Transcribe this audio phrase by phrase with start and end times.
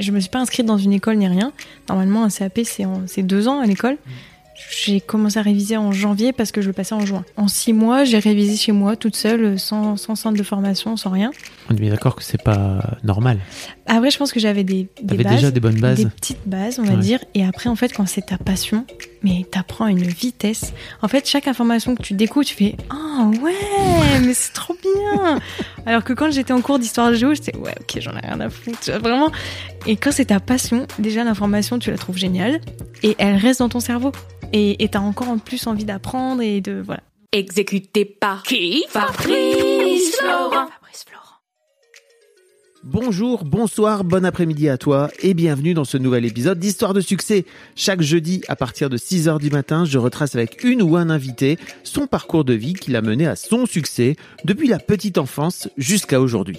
[0.00, 1.52] Je me suis pas inscrite dans une école ni rien.
[1.88, 3.96] Normalement, un CAP, c'est deux ans à l'école.
[4.84, 7.24] J'ai commencé à réviser en janvier parce que je le passais en juin.
[7.36, 11.10] En six mois, j'ai révisé chez moi toute seule, sans, sans centre de formation, sans
[11.10, 11.32] rien.
[11.70, 13.38] On est bien d'accord que c'est pas normal.
[13.86, 15.98] Après, je pense que j'avais des, des bases, déjà des bonnes bases.
[15.98, 16.98] des petites bases, on va Ouais.
[17.00, 17.24] dire.
[17.34, 18.84] Et après, en fait, quand c'est ta passion,
[19.24, 20.72] mais t'apprends à une vitesse.
[21.02, 25.40] En fait, chaque information que tu découvres, tu fais ah ouais, mais c'est trop bien.
[25.86, 28.50] Alors que quand j'étais en cours d'histoire géo, j'étais ouais, ok, j'en ai rien à
[28.50, 29.32] foutre, tu vois, vraiment.
[29.86, 32.60] Et quand c'est ta passion, déjà l'information, tu la trouves géniale
[33.02, 34.12] et elle reste dans ton cerveau.
[34.52, 37.02] Et t'as encore en plus envie d'apprendre et de voilà.
[37.32, 38.84] Exécuté par qui?
[38.88, 40.68] Fabrice Florent.
[42.86, 47.46] Bonjour, bonsoir, bon après-midi à toi et bienvenue dans ce nouvel épisode d'Histoire de succès.
[47.76, 51.58] Chaque jeudi à partir de 6h du matin, je retrace avec une ou un invité
[51.82, 56.20] son parcours de vie qui l'a mené à son succès depuis la petite enfance jusqu'à
[56.20, 56.58] aujourd'hui.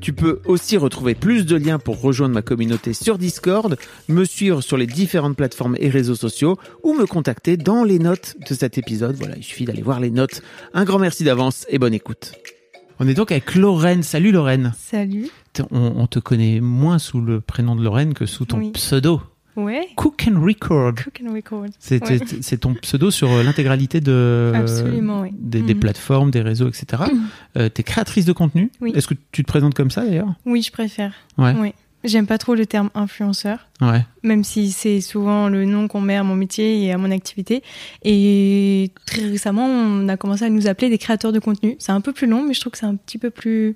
[0.00, 3.76] Tu peux aussi retrouver plus de liens pour rejoindre ma communauté sur Discord,
[4.08, 8.36] me suivre sur les différentes plateformes et réseaux sociaux ou me contacter dans les notes
[8.48, 9.16] de cet épisode.
[9.16, 10.42] Voilà, il suffit d'aller voir les notes.
[10.74, 12.32] Un grand merci d'avance et bonne écoute.
[13.00, 14.02] On est donc avec Lorraine.
[14.02, 14.72] Salut Lorraine.
[14.78, 15.28] Salut.
[15.70, 18.70] On, on te connaît moins sous le prénom de Lorraine que sous ton Oui.
[18.72, 19.20] pseudo.
[19.56, 19.88] Ouais.
[19.96, 20.94] Cook and Record.
[21.02, 21.68] Cook and record.
[21.78, 22.56] C'est Ouais.
[22.58, 25.30] ton pseudo sur euh, l'intégralité de Absolument, oui.
[25.32, 25.80] des, des Mhm.
[25.80, 27.02] plateformes, des réseaux, etc.
[27.56, 28.70] Euh, T'es créatrice de contenu.
[28.80, 28.92] Oui.
[28.94, 30.34] Est-ce que tu te présentes comme ça d'ailleurs?
[30.44, 31.12] Oui, je préfère.
[31.38, 31.54] Ouais.
[31.58, 31.72] Oui.
[32.04, 33.66] J'aime pas trop le terme influenceur.
[33.80, 34.04] Ouais.
[34.22, 37.62] même si c'est souvent le nom qu'on met à mon métier et à mon activité.
[38.04, 41.76] Et très récemment, on a commencé à nous appeler des créateurs de contenu.
[41.78, 43.74] C'est un peu plus long, mais je trouve que c'est un petit peu plus...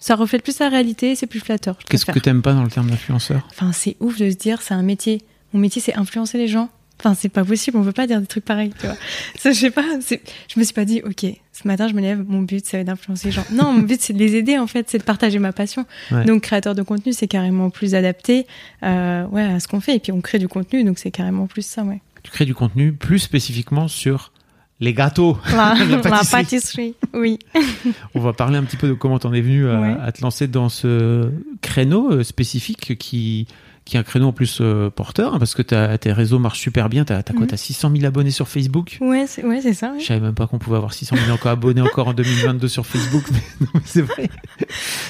[0.00, 1.78] Ça reflète plus la réalité, c'est plus flatteur.
[1.88, 3.46] Qu'est-ce que t'aimes pas dans le terme d'influenceur?
[3.50, 5.22] Enfin, c'est ouf de se dire, c'est un métier.
[5.52, 6.70] Mon métier, c'est influencer les gens.
[6.98, 8.96] Enfin, c'est pas possible, on peut pas dire des trucs pareils, tu vois.
[9.38, 12.22] Ça, je sais pas, je me suis pas dit, ok, ce matin, je me lève,
[12.26, 13.44] mon but, c'est d'influencer les gens.
[13.52, 15.86] Non, mon but, c'est de les aider, en fait, c'est de partager ma passion.
[16.10, 16.26] Ouais.
[16.26, 18.46] Donc, créateur de contenu, c'est carrément plus adapté,
[18.82, 19.96] euh, ouais, à ce qu'on fait.
[19.96, 22.02] Et puis, on crée du contenu, donc c'est carrément plus ça, ouais.
[22.22, 24.32] Tu crées du contenu plus spécifiquement sur
[24.80, 25.36] les gâteaux.
[25.52, 26.94] La, La la pâtisserie.
[27.14, 27.38] oui.
[28.14, 29.96] On va parler un petit peu de comment t'en es venu à, Ouais.
[30.02, 31.30] à te lancer dans ce
[31.60, 33.46] créneau euh, spécifique qui
[33.90, 36.88] qui est un créneau en plus euh, porteur hein, parce que tes réseaux marchent super
[36.88, 37.04] bien.
[37.04, 37.46] T'as as quoi Mhm.
[37.48, 38.98] T'as 600 000 abonnés sur Facebook?
[39.00, 39.92] Ouais, c'est ouais, ça.
[39.94, 40.04] Je ouais.
[40.04, 43.24] savais même pas qu'on pouvait avoir 600 000 encore abonnés encore en 2022 sur Facebook.
[43.32, 44.28] Mais c'est vrai.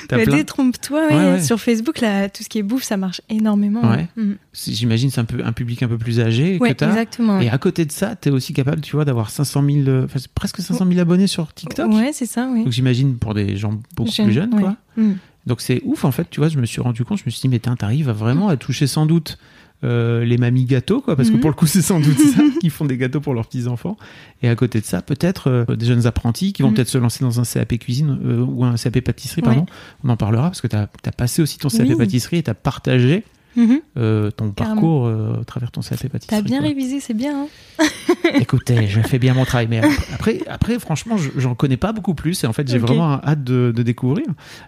[0.09, 1.15] Plein- détrompe-toi, ouais.
[1.15, 1.43] Ouais, ouais.
[1.43, 3.83] Sur Facebook, là, tout ce qui est bouffe, ça marche énormément.
[3.91, 4.09] Ouais.
[4.17, 4.37] Mhm.
[4.55, 6.89] J'imagine c'est un peu un public un peu plus âgé Ouais, que t'as.
[6.89, 7.41] exactement.
[7.41, 10.61] Et à côté de ça, t'es aussi capable, tu vois, d'avoir 500 000, euh, presque
[10.61, 11.93] 500 000 abonnés sur TikTok.
[11.93, 12.65] Ouais, c'est ça, oui.
[12.65, 14.77] Donc j'imagine pour des gens beaucoup plus jeunes, quoi.
[14.97, 15.17] Mhm.
[15.47, 17.41] Donc c'est ouf en fait, tu vois, je me suis rendu compte, je me suis
[17.41, 19.39] dit, mais t'arrives vraiment à toucher sans doute
[19.83, 21.41] euh, les mamies gâteaux, quoi, parce que Mhm.
[21.41, 23.97] pour le coup c'est sans doute ça, qui font des gâteaux pour leurs petits-enfants.
[24.43, 26.75] Et à côté de ça, peut-être euh, des jeunes apprentis qui vont Mhm.
[26.75, 29.65] peut-être se lancer dans un CAP cuisine euh, ou un CAP pâtisserie, pardon.
[30.05, 31.97] On en parlera parce que t'as as passé aussi ton CAP Oui.
[31.97, 33.25] pâtisserie et t'as partagé
[33.57, 33.81] Mhm.
[33.97, 34.75] euh, ton Carrément.
[34.77, 36.21] parcours euh, à travers ton CAP pâtisserie.
[36.29, 36.69] T'as bien quoi.
[36.69, 37.47] révisé, c'est bien.
[37.81, 37.85] hein.
[38.35, 39.81] Écoutez, je fais bien mon travail, mais
[40.15, 43.43] après, après franchement, je- j'en connais pas beaucoup plus et en fait, j'ai vraiment hâte
[43.45, 44.27] de, de découvrir.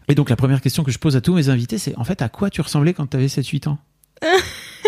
[0.08, 2.22] Et donc, la première question que je pose à tous mes invités, c'est en fait,
[2.22, 3.78] à quoi tu ressemblais quand tu avais 7-8 ans?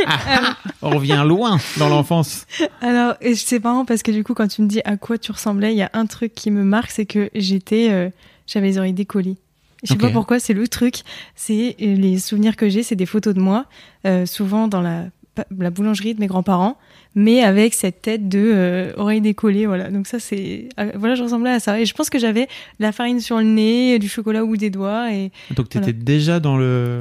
[0.07, 2.47] Ah, ah, On revient loin dans l'enfance.
[2.83, 5.33] Alors, et c'est marrant parce que du coup, quand tu me dis à quoi tu
[5.33, 8.11] ressemblais, il y a un truc qui me marque, c'est que j'étais, euh,
[8.47, 9.37] j'avais les oreilles décollées.
[9.85, 11.03] Je sais pas pourquoi, c'est le truc.
[11.37, 13.67] C'est euh, les souvenirs que j'ai, c'est des photos de moi,
[14.07, 15.05] euh, souvent dans la,
[15.51, 16.79] boulangerie de mes grands-parents,
[17.17, 19.91] mais avec cette tête de euh, oreilles décollées, voilà.
[19.91, 21.81] Donc ça, c'est, euh, voilà, je ressemblais à ça.
[21.81, 22.47] Et je pense que j'avais
[22.79, 25.91] la farine sur le nez, du chocolat au bout des doigts, et Donc, tu étais
[25.91, 26.05] Voilà.
[26.05, 27.01] déjà dans le,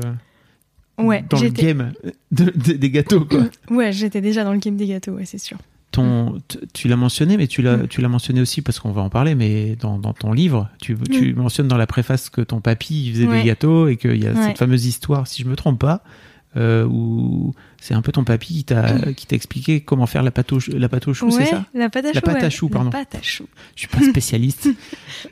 [0.97, 1.93] ouais, dans le game
[2.31, 3.43] de- de- des gâteaux, quoi.
[3.69, 5.57] ouais, j'étais déjà dans le game des gâteaux, ouais, c'est sûr.
[5.93, 7.87] Ton, t- tu l'as mentionné, mais tu l'as, Mm.
[7.87, 10.97] tu l'as mentionné aussi parce qu'on va en parler, mais dans, dans ton livre, tu,
[11.09, 13.39] tu mentionnes dans la préface que ton papy il faisait Ouais.
[13.41, 14.47] des gâteaux et qu'il y a Ouais.
[14.47, 16.03] cette fameuse histoire, si je me trompe pas,
[16.57, 20.31] euh, où c'est un peu ton papy qui t'a qui t'a expliqué comment faire la
[20.31, 21.63] pâte au, la pâte au chou, c'est ça?
[21.75, 22.15] La pâte à chou.
[22.15, 22.89] La pâte à chou, pardon.
[22.91, 23.45] La pâte à chou.
[23.75, 24.69] Je suis pas spécialiste.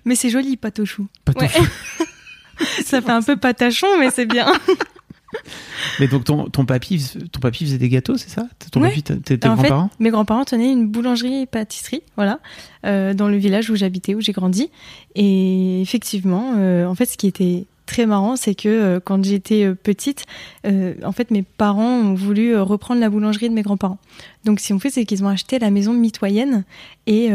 [0.05, 1.07] Mais c'est joli, pâte au chou.
[1.25, 1.65] Pâte au chou.
[2.85, 4.45] Ça fait un peu patachon, mais c'est bien.
[5.99, 8.47] Mais donc ton ton papy ton papy faisait des gâteaux, c'est ça?
[8.71, 8.89] Ton Ouais.
[8.89, 9.89] papy, tes grands-parents?
[9.99, 12.39] mes grands-parents tenaient une boulangerie et pâtisserie, voilà,
[12.85, 14.69] euh, dans le village où j'habitais, où j'ai grandi.
[15.15, 19.65] Et effectivement, euh, en fait, ce qui était très marrant, c'est que euh, quand j'étais
[19.65, 20.23] euh, petite,
[20.65, 23.97] euh, en fait, mes parents ont voulu reprendre la boulangerie de mes grands-parents.
[24.45, 26.63] Donc, ce qu'ils ont fait, c'est qu'ils ont acheté la maison mitoyenne
[27.05, 27.31] et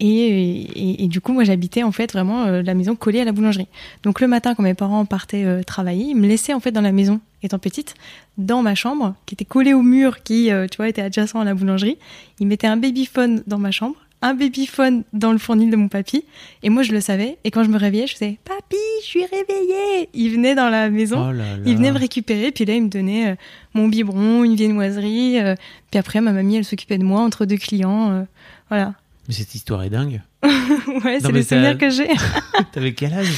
[0.00, 3.32] et, et, et du coup, moi, j'habitais en fait vraiment la maison collée à la
[3.32, 3.68] boulangerie.
[4.02, 6.92] Donc, le matin, quand mes parents partaient travailler, ils me laissaient en fait dans la
[6.92, 7.94] maison, étant petite,
[8.36, 11.54] dans ma chambre, qui était collée au mur, qui, tu vois, était adjacent à la
[11.54, 11.98] boulangerie.
[12.40, 16.24] Ils mettaient un babyphone dans ma chambre, un babyphone dans le fournil de mon papy,
[16.62, 17.38] et moi, je le savais.
[17.44, 20.88] Et quand je me réveillais, je faisais Papy, je suis réveillée Il venait dans la
[20.90, 21.28] maison.
[21.28, 21.62] Oh là là.
[21.66, 23.34] Il venait me récupérer, puis là, il me donnait euh,
[23.74, 25.38] mon biberon, une viennoiserie.
[25.40, 25.54] euh,
[25.90, 28.12] puis après, ma mamie, elle s'occupait de moi entre deux clients.
[28.12, 28.22] euh,
[28.70, 28.94] voilà.
[29.28, 30.22] Mais cette histoire est dingue.
[30.42, 32.08] ouais, c'est le souvenir que j'ai.
[32.72, 33.28] T'avais quel âge?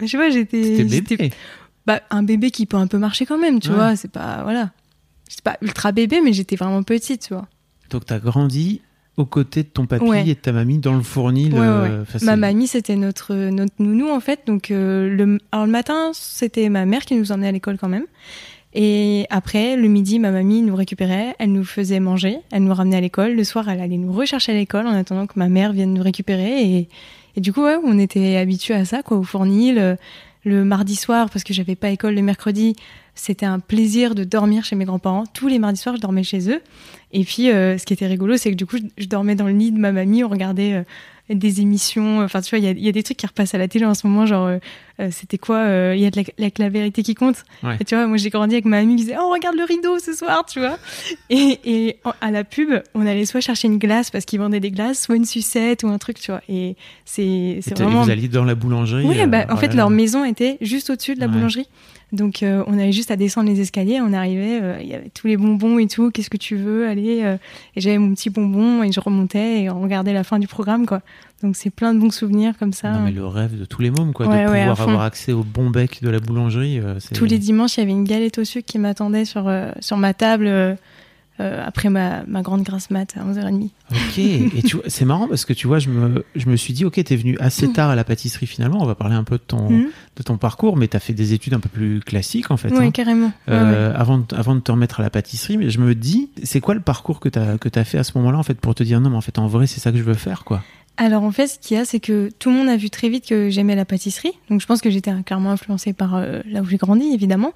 [0.00, 0.84] Je sais pas, j'étais.
[0.84, 1.30] Bébé.
[1.86, 3.74] Bah, un bébé qui peut un peu marcher quand même, tu Ouais.
[3.74, 3.96] vois.
[3.96, 4.42] C'est pas.
[4.42, 4.70] Voilà.
[5.28, 7.46] C'est pas ultra bébé, mais j'étais vraiment petite, tu vois.
[7.90, 8.82] Donc t'as grandi
[9.16, 10.22] aux côtés de ton papy Ouais.
[10.26, 11.52] et de ta mamie dans le fournil.
[11.52, 12.24] Ouais, euh, ouais.
[12.24, 14.40] Ma mamie, c'était notre, notre nounou, en fait.
[14.46, 17.88] Donc, euh, le, alors, le matin, c'était ma mère qui nous emmenait à l'école quand
[17.90, 18.06] même.
[18.74, 22.96] Et après, le midi, ma mamie nous récupérait, elle nous faisait manger, elle nous ramenait
[22.96, 23.34] à l'école.
[23.34, 26.02] Le soir, elle allait nous rechercher à l'école en attendant que ma mère vienne nous
[26.02, 26.62] récupérer.
[26.62, 26.88] Et,
[27.36, 29.78] et du coup, ouais, on était habitués à ça, quoi, au fournil.
[29.78, 29.94] Euh,
[30.44, 32.74] Le mardi soir, parce que j'avais pas école le mercredi,
[33.14, 35.24] c'était un plaisir de dormir chez mes grands-parents.
[35.34, 36.60] Tous les mardis soirs, je dormais chez eux.
[37.12, 39.52] Et puis, euh, ce qui était rigolo, c'est que du coup, je, dormais dans le
[39.52, 40.82] lit de ma mamie, on regardait euh,
[41.28, 42.20] des émissions.
[42.22, 43.68] Enfin, tu vois, il y a, il y a des trucs qui repassent à la
[43.68, 45.62] télé en ce moment, genre, euh, c'était quoi
[45.94, 47.44] Il y a de la, la, la vérité qui compte.
[47.62, 47.76] Ouais.
[47.80, 49.98] Et tu vois, moi, j'ai grandi avec ma mamie qui disait, oh, regarde le rideau
[49.98, 50.78] ce soir, tu vois.
[51.28, 54.60] Et, et en- à la pub, on allait soit chercher une glace parce qu'ils vendaient
[54.60, 56.40] des glaces, soit une sucette ou un truc, tu vois.
[56.48, 58.04] Et c'est Et vraiment.
[58.04, 59.04] Vous alliez dans la boulangerie.
[59.06, 61.32] Oui, bah, en oh fait, là leur maison était juste au-dessus de la Ouais.
[61.32, 61.68] boulangerie.
[62.12, 65.08] Donc, euh, on avait juste à descendre les escaliers, on arrivait, euh, il y avait
[65.08, 67.22] tous les bonbons et tout, qu'est-ce que tu veux, allez.
[67.22, 67.36] euh,
[67.74, 70.84] et j'avais mon petit bonbon et je remontais et on regardait la fin du programme,
[70.84, 71.00] quoi.
[71.42, 72.90] Donc, c'est plein de bons souvenirs comme ça.
[72.92, 75.32] Non, mais le rêve de tous les mômes, quoi, Ouais, de ouais, pouvoir avoir accès
[75.32, 76.80] au bon bec de la boulangerie.
[77.14, 79.50] Tous les dimanches, il y avait une galette au sucre qui m'attendait sur,
[79.80, 80.76] sur ma table
[81.42, 83.70] euh, après ma, ma grande grasse mat à 11h30.
[83.90, 86.84] Ok, et tu c'est marrant parce que tu vois, je me, je me suis dit,
[86.84, 88.80] ok, t'es venu assez tard à la pâtisserie finalement.
[88.80, 89.88] On va parler un peu de ton, Mhm.
[90.16, 92.70] de ton parcours, mais t'as fait des études un peu plus classiques en fait.
[92.70, 92.90] Ouais, hein.
[92.90, 93.32] carrément.
[93.48, 93.58] Ouais, ouais.
[93.60, 96.60] Euh, avant, de, avant de te remettre à la pâtisserie, mais je me dis, c'est
[96.60, 98.82] quoi le parcours que t'as que t'as fait à ce moment-là en fait pour te
[98.82, 100.62] dire non, mais en fait en vrai c'est ça que je veux faire quoi?
[100.98, 103.08] Alors en fait, ce qu'il y a, c'est que tout le monde a vu très
[103.08, 104.32] vite que j'aimais la pâtisserie.
[104.50, 107.52] Donc je pense que j'étais clairement influencée par euh, là où j'ai grandi, évidemment.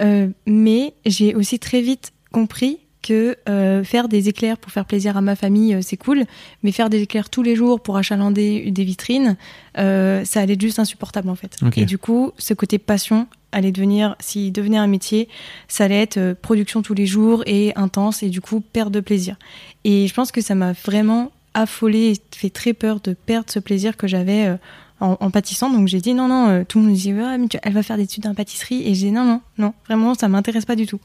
[0.00, 5.16] Euh, mais j'ai aussi très vite compris que euh, faire des éclairs pour faire plaisir
[5.16, 6.24] à ma famille, euh, c'est cool.
[6.62, 9.36] Mais faire des éclairs tous les jours pour achalander des vitrines,
[9.78, 11.56] euh, ça allait être juste insupportable en fait.
[11.76, 15.28] Et du coup, ce côté passion allait devenir, s'il devenait un métier,
[15.68, 19.36] ça allait être production tous les jours et intense et du coup perte de plaisir.
[19.84, 23.58] Et je pense que ça m'a vraiment affolée et fait très peur de perdre ce
[23.58, 24.54] plaisir que j'avais
[25.00, 25.70] en, en pâtissant.
[25.70, 27.72] Donc j'ai dit non, non, euh, tout le monde me dit, ah, mais tu- elle
[27.72, 28.82] va faire des études en pâtisserie.
[28.86, 31.00] Et j'ai dit non, non, non, vraiment, ça m'intéresse pas du tout.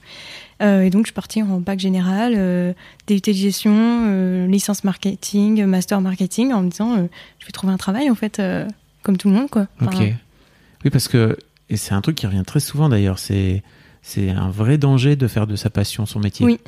[0.61, 2.73] Euh, et donc je suis partie en bac général, euh,
[3.07, 6.95] DUT de gestion, euh, licence marketing, master marketing, en me disant,
[7.39, 8.41] je vais trouver un travail en fait,
[9.01, 9.67] comme tout le monde, quoi.
[9.81, 9.95] Ok.
[10.85, 11.37] Oui, parce que
[11.69, 13.19] et c'est un truc qui revient très souvent d'ailleurs.
[13.19, 13.63] C'est
[14.01, 16.45] c'est un vrai danger de faire de sa passion son métier.
[16.45, 16.59] Oui.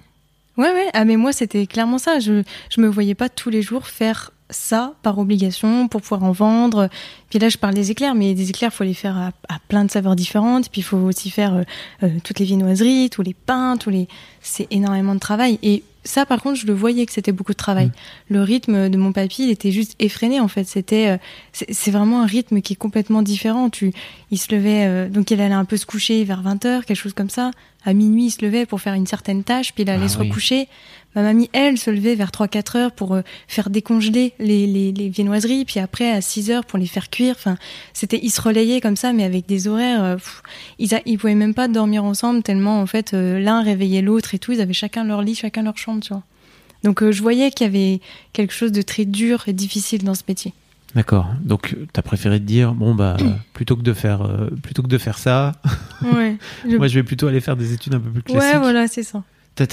[0.58, 0.88] Ouais, ouais.
[0.94, 2.20] Ah, mais moi, c'était clairement ça.
[2.20, 6.32] Je, je me voyais pas tous les jours faire ça par obligation pour pouvoir en
[6.32, 6.90] vendre.
[7.30, 9.86] Puis là, je parle des éclairs, mais des éclairs, faut les faire à, à plein
[9.86, 10.70] de saveurs différentes.
[10.70, 11.64] Puis il faut aussi faire euh,
[12.04, 14.08] euh, toutes les viennoiseries, tous les pains, tous les.
[14.42, 15.58] C'est énormément de travail.
[15.64, 17.90] Et ça, par contre, je le voyais que c'était beaucoup de travail.
[18.30, 20.66] Le rythme de mon papy, il était juste effréné, en fait.
[20.66, 21.18] C'était, euh,
[21.52, 23.72] c'est vraiment un rythme qui est complètement différent.
[23.72, 23.92] Tu,
[24.30, 27.14] il se levait, euh, donc il allait un peu se coucher vers 20h, quelque chose
[27.14, 27.50] comme ça.
[27.84, 30.20] À minuit, il se levait pour faire une certaine tâche, puis il allait Ah se
[30.20, 30.28] oui.
[30.28, 30.68] recoucher.
[31.16, 35.10] Ma mamie, elle, se levait vers 3-4 heures pour euh, faire décongeler les, les, les
[35.10, 37.36] viennoiseries, puis après à 6 heures pour les faire cuire.
[37.38, 37.58] Enfin,
[37.94, 40.04] c'était, ils se relayaient comme ça, mais avec des horaires.
[40.04, 40.44] euh, pff,
[40.80, 44.36] ils, a, ils pouvaient même pas dormir ensemble tellement, en fait, euh, l'un réveillait l'autre
[44.36, 44.52] et tout.
[44.52, 46.24] Ils avaient chacun leur lit, chacun leur chambre, tu vois.
[46.84, 48.02] Donc euh, je voyais qu'il y avait
[48.34, 50.54] quelque chose de très dur et difficile dans ce métier.
[50.94, 51.28] D'accord.
[51.42, 53.18] Donc t'as préféré te dire bon bah
[53.54, 55.54] plutôt que de faire euh, plutôt que de faire ça,
[56.04, 56.36] Ouais,
[56.70, 58.54] je- moi je vais plutôt aller faire des études un peu plus classiques.
[58.54, 59.24] ouais voilà, c'est ça.
[59.56, 59.66] T'as,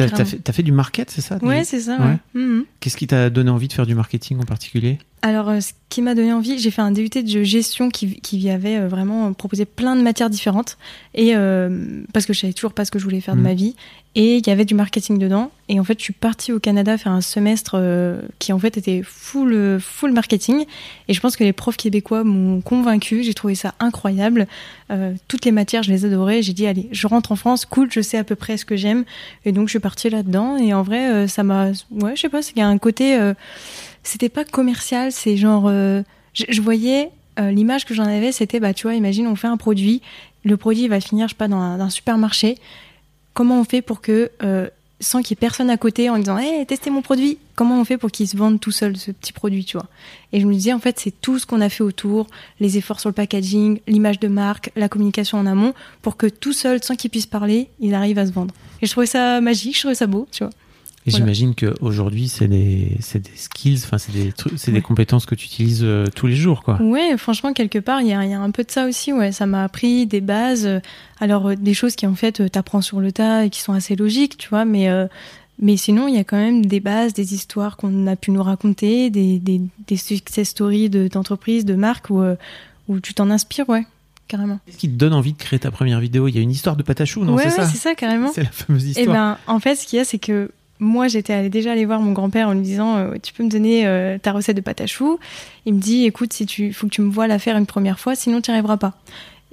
[0.52, 1.98] fait, du market, c'est ça Ouais, des- c'est ça.
[1.98, 2.06] Ouais.
[2.06, 2.18] Ouais.
[2.40, 2.64] Mhm.
[2.80, 4.98] Qu'est-ce qui t'a donné envie de faire du marketing en particulier?
[5.24, 8.50] Alors, euh, ce qui m'a donné envie, j'ai fait un DUT de gestion qui, qui
[8.50, 10.78] avait euh, vraiment proposé plein de matières différentes.
[11.14, 13.46] Et euh, parce que je savais toujours pas ce que je voulais faire de Mhm.
[13.46, 13.76] ma vie.
[14.14, 15.50] Et il y avait du marketing dedans.
[15.68, 18.76] Et en fait, je suis partie au Canada faire un semestre euh, qui en fait
[18.76, 20.64] était full, euh, full marketing.
[21.08, 23.22] Et je pense que les profs québécois m'ont convaincu.
[23.22, 24.48] J'ai trouvé ça incroyable.
[24.90, 26.42] Euh, toutes les matières, je les adorais.
[26.42, 28.76] J'ai dit, allez, je rentre en France, cool, je sais à peu près ce que
[28.76, 29.04] j'aime.
[29.44, 30.56] Et donc, je suis partie là-dedans.
[30.58, 31.68] Et en vrai, ça m'a.
[31.92, 33.16] Ouais, je sais pas, il y a un côté.
[34.02, 35.64] C'était pas commercial, c'est genre.
[35.68, 36.02] euh,
[36.34, 37.10] je, je voyais.
[37.38, 40.02] euh, L'image que j'en avais, c'était, bah, tu vois, imagine, on fait un produit.
[40.44, 42.56] Le produit va finir, je sais pas, dans un, dans un supermarché.
[43.34, 44.30] Comment on fait pour que.
[44.42, 44.68] euh,
[45.00, 47.84] sans qu'il y ait personne à côté en disant Hé, testez mon produit Comment on
[47.84, 49.88] fait pour qu'il se vende tout seul, ce petit produit, tu vois?
[50.32, 52.28] Et je me disais, en fait, c'est tout ce qu'on a fait autour,
[52.60, 56.52] les efforts sur le packaging, l'image de marque, la communication en amont, pour que tout
[56.52, 58.54] seul, sans qu'il puisse parler, il arrive à se vendre.
[58.80, 60.52] Et je trouvais ça magique, je trouvais ça beau, tu vois.
[61.04, 61.24] Et Voilà.
[61.24, 64.32] j'imagine qu'aujourd'hui, c'est des, des skills, enfin, c'est des
[64.72, 66.80] des compétences que tu utilises euh, tous les jours, quoi.
[66.80, 69.12] Ouais, franchement, quelque part, il y y a un peu de ça aussi.
[69.12, 70.64] Ouais, ça m'a appris des bases.
[70.64, 70.78] euh,
[71.18, 73.96] Alors, euh, des choses qui, en fait, t'apprends sur le tas et qui sont assez
[73.96, 74.64] logiques, tu vois.
[74.64, 74.88] Mais,
[75.60, 78.42] mais sinon, il y a quand même des bases, des histoires qu'on a pu nous
[78.42, 82.22] raconter, des, des, des success stories de- d'entreprises, de, marques où,
[82.88, 83.84] où tu t'en inspires, ouais,
[84.28, 84.60] carrément.
[84.66, 86.28] Qu'est-ce qui te donne envie de créer ta première vidéo?
[86.28, 87.34] Il y a une histoire de patachou, non?
[87.34, 87.74] Ouais, C'est ouais, ça?
[87.74, 88.30] ça, carrément.
[88.34, 89.16] C'est la fameuse Eh histoire.
[89.16, 90.50] ben, en fait, ce qu'il y a, c'est que
[90.82, 93.48] moi, j'étais allée déjà aller voir mon grand-père en lui disant euh, Tu peux me
[93.48, 95.18] donner euh, ta recette de pâte à choux
[95.64, 97.98] Il me dit Écoute, si tu faut que tu me vois la faire une première
[98.00, 98.94] fois, sinon tu n'y arriveras pas.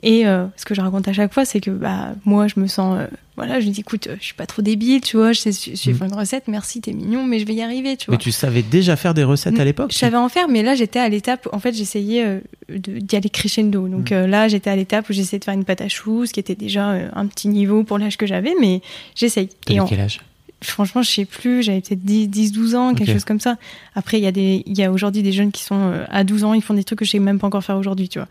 [0.01, 2.67] Et euh, ce que je raconte à chaque fois, c'est que bah, moi, je me
[2.67, 2.97] sens.
[3.35, 5.91] voilà, je lui dis Écoute, je suis pas trop débile, tu vois, je sais sais
[5.91, 6.05] Mm.
[6.05, 8.21] une recette, merci, t'es mignon, mais je vais y arriver, tu Mais vois.
[8.23, 10.99] tu savais déjà faire des recettes à l'époque Je savais en faire, mais là j'étais
[10.99, 11.49] à l'étape.
[11.51, 13.89] En fait, j'essayais d'y aller crescendo.
[13.89, 14.25] Donc Mm.
[14.25, 16.55] là, j'étais à l'étape où j'essayais de faire une pâte à choux, ce qui était
[16.55, 18.81] déjà un petit niveau pour l'âge que j'avais, mais
[19.15, 19.49] j'essaye.
[19.65, 20.21] T'avais quel âge?
[20.61, 23.57] Franchement, je sais plus, j'avais peut-être 10, 10, 12 ans, quelque chose comme ça.
[23.95, 26.23] Après, il y a des, il y a aujourd'hui des jeunes qui sont euh, à
[26.23, 28.19] 12 ans, ils font des trucs que je sais même pas encore faire aujourd'hui, tu
[28.19, 28.27] vois.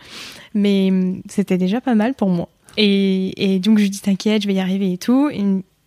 [0.54, 2.48] Mais hum, c'était déjà pas mal pour moi.
[2.76, 5.30] Et, et donc, je lui dis, t'inquiète, je vais y arriver et tout.
[5.30, 5.42] Et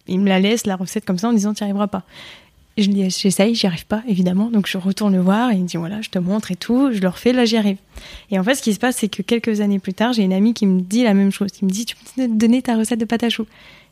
[0.08, 2.04] il, me- la laisse, la recette, comme ça, en disant, t'y arriveras pas.
[2.78, 4.50] Et je lui dis, j'essaye, j'y arrive pas, évidemment.
[4.50, 6.90] Donc, je retourne le voir et il me dit, voilà, je te montre et tout.
[6.92, 7.78] Je le refais, là, j'y arrive.
[8.32, 10.34] Et en fait, ce qui se passe, c'est que quelques années plus tard, j'ai une
[10.34, 11.52] amie qui me dit la même chose.
[11.52, 13.46] Qui me dit, tu peux me donner ta recette de pâte à choux?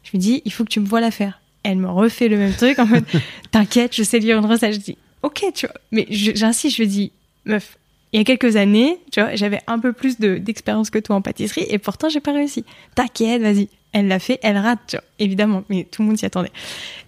[0.03, 1.41] Je lui dis, il faut que tu me vois la faire.
[1.63, 3.05] Elle me refait le même truc en mode,
[3.51, 4.73] t'inquiète, je sais lire une recette.
[4.73, 5.75] Je dis, ok, tu vois.
[5.91, 7.11] Mais j'insiste, je dis,
[7.45, 7.77] meuf,
[8.13, 11.15] il y a quelques années, tu vois, j'avais un peu plus de- d'expérience que toi
[11.15, 12.63] en pâtisserie et pourtant j'ai pas réussi.
[12.95, 13.67] T'inquiète, vas-y.
[13.91, 16.51] Elle l'a fait, elle rate, tu vois, évidemment, mais tout le monde s'y attendait.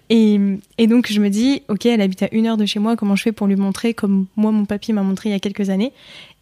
[0.10, 0.38] Et,
[0.78, 3.16] et donc je me dis, ok, elle habite à une heure de chez moi, comment
[3.16, 5.70] je fais pour lui montrer comme moi mon papy m'a montré il y a quelques
[5.70, 5.94] années?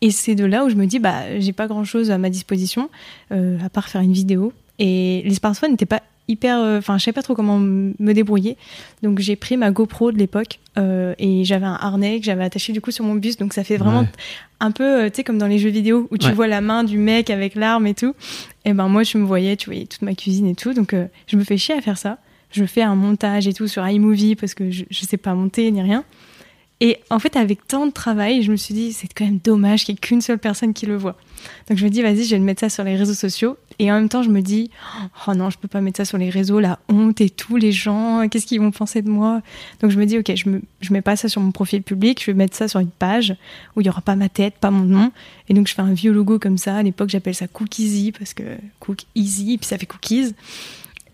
[0.02, 2.30] Et c'est de là où je me dis, bah j'ai pas grand chose à ma
[2.30, 2.90] disposition,
[3.32, 4.54] euh, à part faire une vidéo.
[4.80, 8.56] Et les smartphones n'étaient pas hyper, euh, enfin je savais pas trop comment me débrouiller.
[9.04, 12.72] Donc j'ai pris ma GoPro de l'époque euh, et j'avais un harnais que j'avais attaché
[12.72, 14.08] du coup sur mon bus, donc ça fait vraiment Ouais.
[14.62, 16.34] un peu, euh, tu sais, comme dans les jeux vidéo où tu Ouais.
[16.34, 18.14] vois la main du mec avec l'arme et tout.
[18.66, 20.74] Et ben moi, tu me voyais, tu voyais toute ma cuisine et tout.
[20.74, 20.96] Donc
[21.28, 22.20] je me fais chier à faire ça.
[22.52, 25.70] Je fais un montage et tout sur iMovie parce que je, je sais pas monter
[25.72, 26.04] ni rien.
[26.82, 29.84] Et en fait, avec tant de travail, je me suis dit, c'est quand même dommage
[29.84, 31.18] qu'il n'y ait qu'une seule personne qui le voit.
[31.68, 33.58] Donc je me dis, vas-y, je vais le mettre ça sur les réseaux sociaux.
[33.80, 34.72] Et en même temps, je me dis,
[35.28, 37.72] oh non, je peux pas mettre ça sur les réseaux, la honte et tout, les
[37.72, 39.42] gens, qu'est-ce qu'ils vont penser de moi?
[39.82, 42.32] Donc je me dis, ok, je, me, mets pas ça sur mon profil public, je
[42.32, 43.36] vais mettre ça sur une page
[43.76, 45.12] où il y aura pas ma tête, pas mon nom.
[45.48, 46.78] Et donc je fais un vieux logo comme ça.
[46.78, 48.44] À l'époque, j'appelle ça Cookiesy parce que
[48.80, 50.34] Cook Easy, puis ça fait cookies.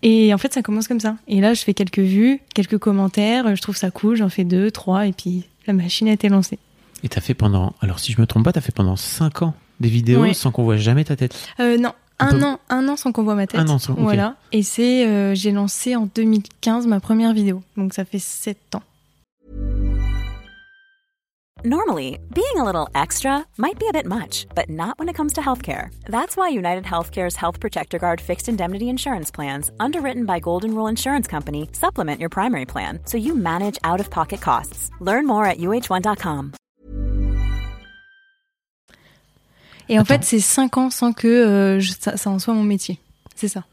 [0.02, 1.16] Et en fait, ça commence comme ça.
[1.28, 4.70] Et là, je fais quelques vues, quelques commentaires, je trouve ça cool, j'en fais deux,
[4.70, 6.58] trois, et puis la machine a été lancée.
[7.02, 9.54] Et t'as fait pendant, alors si je me trompe pas, t'as fait pendant 5 ans
[9.80, 10.34] des vidéos Ouais.
[10.34, 11.36] sans qu'on voit jamais ta tête.
[11.60, 13.60] Euh, non, Un an, un an sans qu'on voit ma tête.
[13.60, 13.94] Un an sans-.
[13.94, 14.36] Voilà.
[14.52, 17.62] Et c'est, euh, j'ai lancé en 2015 ma première vidéo.
[17.76, 18.82] Donc ça fait sept ans.
[21.64, 25.32] Normally, being a little extra might be a bit much, but not when it comes
[25.34, 25.88] to healthcare.
[26.08, 30.86] That's why United Healthcare's Health Protector Guard fixed indemnity insurance plans, underwritten by Golden Rule
[30.86, 34.90] Insurance Company, supplement your primary plan so you manage out of pocket costs.
[35.00, 36.52] Learn more at uh1.com.
[39.88, 42.64] Et en fait, c'est cinq ans sans que euh, je- ça, ça en soit mon
[42.64, 42.98] métier.
[43.34, 43.64] C'est ça.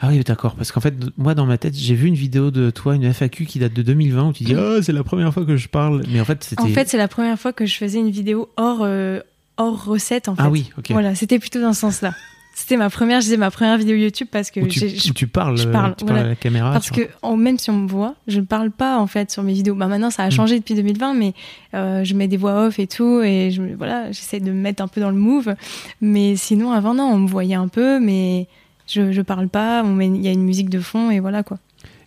[0.00, 0.54] Ah oui, d'accord.
[0.54, 3.46] Parce qu'en fait, moi, dans ma tête, j'ai vu une vidéo de toi, une FAQ
[3.46, 6.02] qui date de 2020 où tu dis, oh, c'est la première fois que je parle.
[6.12, 6.62] Mais en fait, c'était.
[6.62, 9.20] En fait, c'est la première fois que je faisais une vidéo hors, euh,
[9.56, 10.42] hors recette, en fait.
[10.44, 10.90] ah oui, ok.
[10.92, 12.12] Voilà, c'était plutôt dans ce sens-là.
[12.54, 15.10] C'était ma première, je disais ma première vidéo YouTube parce que Où tu, j'ai- je
[15.10, 16.72] où tu parles, je euh, parle, tu parles à la caméra.
[16.72, 19.44] Parce que en- même si on me voit, je ne parle pas en fait sur
[19.44, 19.76] mes vidéos.
[19.76, 20.32] Bah maintenant ça a Mm.
[20.32, 21.34] changé depuis 2020, mais
[21.74, 24.82] euh, je mets des voix off et tout, et je, voilà, j'essaie de me mettre
[24.82, 25.54] un peu dans le move.
[26.00, 28.48] Mais sinon avant non, on me voyait un peu, mais
[28.88, 29.84] je je parle pas.
[30.00, 31.58] Il y a une musique de fond et voilà quoi.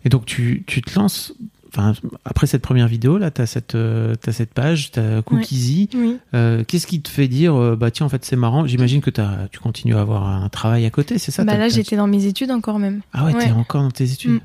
[0.05, 1.33] Et donc, tu, tu te lances
[1.69, 1.93] enfin,
[2.25, 5.89] après cette première vidéo là, t'as cette, euh, t'as cette page, t'as Cookiesy.
[5.93, 6.17] Oui.
[6.33, 8.65] Euh, Qu'est-ce qui te fait dire, euh, bah tiens, en fait, c'est marrant.
[8.65, 9.11] J'imagine que
[9.51, 11.43] tu continues à avoir un travail à côté, c'est ça?
[11.43, 13.01] Bah là, j'étais dans mes études encore même.
[13.13, 13.51] Ah ouais, t'es Ouais.
[13.51, 14.31] encore dans tes études.
[14.31, 14.39] Mm.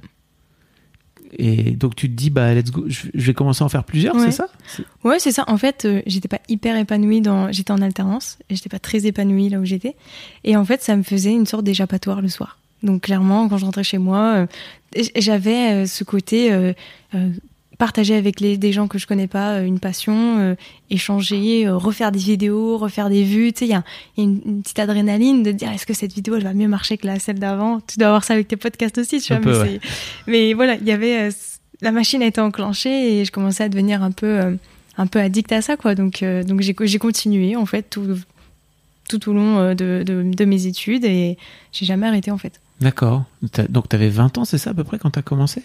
[1.38, 4.14] Et donc tu te dis, bah let's go, je vais commencer à en faire plusieurs,
[4.14, 4.26] Ouais.
[4.26, 4.48] c'est ça?
[5.04, 5.44] Ouais, c'est ça.
[5.48, 7.52] En fait, euh, j'étais pas hyper épanouie dans.
[7.52, 9.94] J'étais en alternance et j'étais pas très épanouie là où j'étais.
[10.44, 12.58] Et en fait, ça me faisait une sorte d'échappatoire le soir.
[12.82, 14.46] Donc clairement, quand je rentrais chez moi,
[14.96, 16.50] euh, j'avais euh, ce côté
[17.78, 20.54] partager avec les, des gens que je connais pas euh, une passion, euh,
[20.90, 23.52] échanger, euh, refaire des vidéos, refaire des vues.
[23.52, 23.84] Tu sais, il y a,
[24.16, 26.54] il y a une, une petite adrénaline de dire est-ce que cette vidéo elle va
[26.54, 27.80] mieux marcher que la celle d'avant?
[27.86, 29.42] Tu dois avoir ça avec tes podcasts aussi, tu vois.
[29.42, 29.80] peu, mais, c'est-
[30.26, 31.30] mais voilà, il y avait euh,
[31.82, 34.56] la machine a été enclenchée et je commençais à devenir un peu
[34.98, 35.94] un peu addict à ça quoi.
[35.94, 38.16] Donc donc j'ai continué en fait tout
[39.10, 41.36] tout au long de, de, de mes études et
[41.72, 42.60] j'ai jamais arrêté en fait.
[42.80, 43.24] D'accord.
[43.68, 45.62] Donc t'avais 20 ans, c'est ça à peu près quand t'as commencé?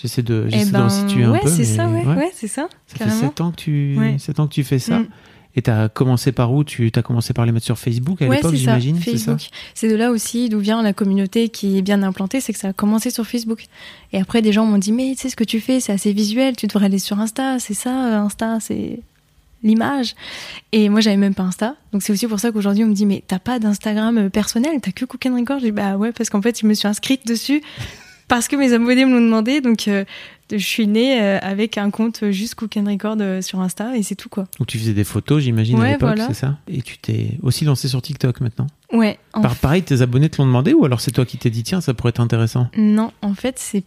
[0.00, 1.48] J'essaie de, Eh j'essaie de ben, resituer un ouais, peu.
[1.48, 2.68] c'est ça, ouais, ouais, c'est ça.
[2.86, 3.16] Ça carrément.
[3.20, 4.16] fait 7 ans que tu, Ouais.
[4.18, 5.00] 7 ans que tu fais ça.
[5.00, 5.08] Mm.
[5.56, 6.62] Et t'as commencé par où?
[6.62, 9.32] Tu as commencé par les mettre sur Facebook à Ouais, l'époque, j'imagine c'est ça?
[9.32, 9.48] Facebook.
[9.74, 12.68] C'est de là aussi d'où vient la communauté qui est bien implantée, c'est que ça
[12.68, 13.64] a commencé sur Facebook.
[14.12, 16.12] Et après, des gens m'ont dit, mais tu sais ce que tu fais, c'est assez
[16.12, 19.00] visuel, tu devrais aller sur Insta, c'est ça, euh, Insta, c'est
[19.64, 20.14] l'image.
[20.70, 21.74] Et moi, j'avais même pas Insta.
[21.92, 24.78] Donc c'est aussi pour ça qu'aujourd'hui, on me dit, mais t'as pas d'Instagram euh, personnel,
[24.80, 25.58] t'as que Cook and Record?
[25.58, 27.62] J'ai dit, bah ouais, parce qu'en fait, je me suis inscrite dessus
[28.28, 29.60] parce que mes abonnés me l'ont demandé.
[29.60, 30.04] Donc euh,
[30.50, 34.02] je suis née euh, avec un compte juste Cook and Record euh, sur Insta et
[34.02, 34.46] c'est tout quoi.
[34.58, 36.28] Donc tu faisais des photos, j'imagine, à l'époque, voilà.
[36.28, 36.58] c'est ça?
[36.68, 38.66] Et tu t'es aussi lancé sur TikTok maintenant?
[38.92, 39.18] Ouais.
[39.32, 41.80] Par pareil, tes abonnés te l'ont demandé ou alors c'est toi qui t'es dit, tiens,
[41.80, 42.68] ça pourrait être intéressant?
[42.76, 43.82] Non, en fait, c'est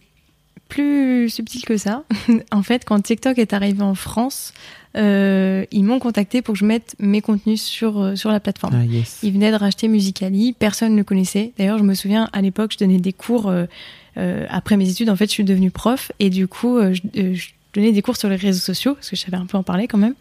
[0.68, 2.04] plus subtil que ça.
[2.52, 4.54] en fait, quand TikTok est arrivé en France,
[4.96, 8.74] euh, ils m'ont contacté pour que je mette mes contenus sur, sur la plateforme.
[8.80, 9.18] Ah yes.
[9.22, 11.52] Ils venaient de racheter Musicali, personne ne le connaissait.
[11.58, 13.66] D'ailleurs, je me souviens, à l'époque, je donnais des cours, euh,
[14.16, 17.34] après mes études, en fait, je suis devenue prof, et du coup, euh, je, euh,
[17.34, 19.62] je donnais des cours sur les réseaux sociaux, parce que je savais un peu en
[19.62, 20.14] parler quand même.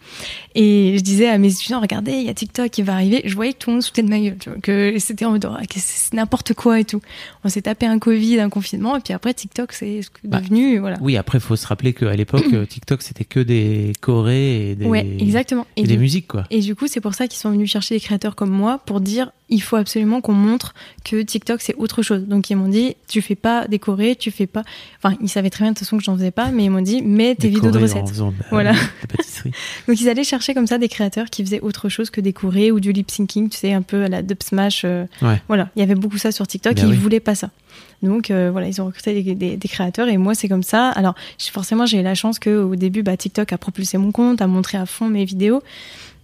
[0.56, 3.22] Et je disais à mes étudiants, regardez, il y a TikTok qui va arriver.
[3.26, 5.32] Je voyais que tout le monde se de ma gueule, tu vois, que c'était en
[5.32, 7.02] mode, oh, c'est n'importe quoi et tout.
[7.44, 10.40] On s'est tapé un Covid, un confinement, et puis après, TikTok, c'est ce que Bah,
[10.42, 10.98] devenu, voilà.
[11.02, 15.06] Oui, après, faut se rappeler qu'à l'époque, TikTok, c'était que des chorés et des, Ouais,
[15.20, 15.68] exactement.
[15.76, 16.46] et Et des du- musiques, quoi.
[16.50, 19.02] Et du coup, c'est pour ça qu'ils sont venus chercher des créateurs comme moi pour
[19.02, 22.24] dire il faut absolument qu'on montre que TikTok c'est autre chose.
[22.26, 24.64] Donc ils m'ont dit tu fais pas décorer, tu fais pas.
[25.04, 26.80] Enfin, ils savaient très bien de toute façon que j'en faisais pas, mais ils m'ont
[26.82, 28.08] dit mets tes Des vidéos de en recettes.
[28.10, 28.72] faisant de la- Voilà.
[28.74, 29.52] de pâtisserie.
[29.88, 32.80] Donc ils allaient chercher comme ça des créateurs qui faisaient autre chose que décorer ou
[32.80, 34.84] du lip syncing, tu sais, un peu à la dub smash.
[34.86, 35.42] euh, Ouais.
[35.48, 36.94] Voilà, il y avait beaucoup ça sur TikTok Ben et oui.
[36.96, 37.50] ils voulaient pas ça.
[38.04, 40.90] Donc euh, voilà, ils ont recruté des, des- des créateurs et moi c'est comme ça.
[40.90, 41.16] Alors
[41.52, 44.48] forcément j'ai eu la chance que au début bah, TikTok a propulsé mon compte, a
[44.48, 45.62] montré à fond mes vidéos.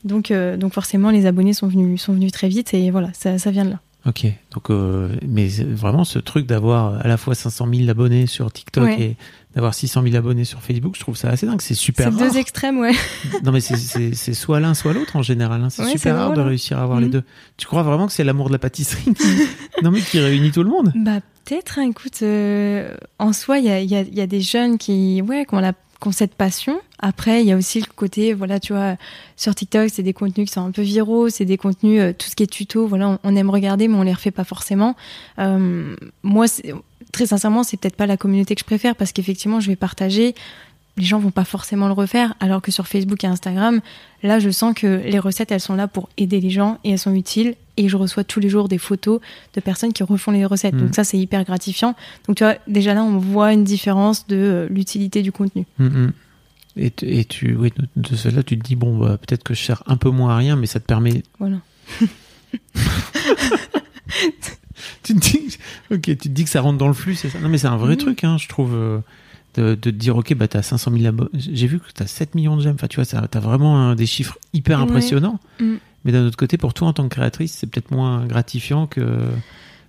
[0.03, 3.37] Donc, euh, donc forcément les abonnés sont venus, sont venus très vite et voilà, ça,
[3.37, 3.79] ça vient de là.
[4.05, 8.49] Ok, donc euh, mais vraiment ce truc d'avoir à la fois 500 000 abonnés sur
[8.51, 9.01] TikTok Ouais.
[9.01, 9.15] et
[9.57, 11.61] d'avoir 600 000 abonnés sur Facebook, je trouve ça assez dingue.
[11.61, 12.31] C'est super C'est rare.
[12.31, 12.91] deux extrêmes, ouais.
[13.43, 15.63] Non mais c'est- c'est c'est soit l'un soit l'autre en général.
[15.63, 15.69] hein.
[15.71, 16.45] C'est Ouais, c'est super rare drôle, de hein.
[16.49, 17.11] réussir à avoir les Mhm.
[17.13, 17.23] deux.
[17.57, 19.23] Tu crois vraiment que c'est l'amour de la pâtisserie qui...
[19.83, 20.93] non mais qui réunit tout le monde?
[20.95, 24.41] Bah peut-être, hein, écoute, euh, en soi, il y a, y, a, y a des
[24.41, 26.79] jeunes qui, ouais, qui ont, la, qui ont cette passion.
[26.99, 28.95] Après, il y a aussi le côté, voilà, tu vois,
[29.37, 32.27] sur TikTok, c'est des contenus qui sont un peu viraux, c'est des contenus, euh, tout
[32.27, 34.95] ce qui est tuto, voilà, on, on aime regarder, mais on les refait pas forcément.
[35.39, 36.73] Euh, moi, c'est-
[37.11, 40.35] très sincèrement, c'est peut-être pas la communauté que je préfère parce qu'effectivement, je vais partager.
[40.99, 43.81] Les gens vont pas forcément le refaire, alors que sur Facebook et Instagram,
[44.23, 46.97] là, je sens que les recettes, elles sont là pour aider les gens et elles
[46.97, 47.53] sont utiles.
[47.79, 49.19] Et je reçois tous les jours des photos
[49.53, 50.73] de personnes qui refont les recettes.
[50.73, 50.79] Mm.
[50.79, 51.93] Donc ça, c'est hyper gratifiant.
[52.27, 55.65] Donc tu vois, déjà là, on voit une différence de euh, l'utilité du contenu.
[55.77, 56.13] Mhm.
[56.77, 59.53] Et, tu- et tu, oui, de, de cela, tu te dis bon, bah, peut-être que
[59.53, 61.21] je sers un peu moins à rien, mais ça te permet.
[61.37, 61.57] Voilà.
[65.07, 65.57] Tu te dis,
[65.91, 67.39] ok, tu te dis que ça rentre dans le flux, c'est ça.
[67.39, 68.73] Non mais c'est un vrai truc, hein, je trouve.
[68.75, 68.99] euh,
[69.55, 71.29] De, de te dire, ok, bah t'as 500 000 abonnés.
[71.33, 72.75] J'ai vu que t'as 7 millions de j'aime.
[72.75, 74.83] Enfin, tu vois, t'as vraiment des chiffres hyper Ouais.
[74.83, 75.39] impressionnants.
[75.59, 75.75] Mm.
[76.05, 79.01] Mais d'un autre côté, pour toi, en tant que créatrice, c'est peut-être moins gratifiant que,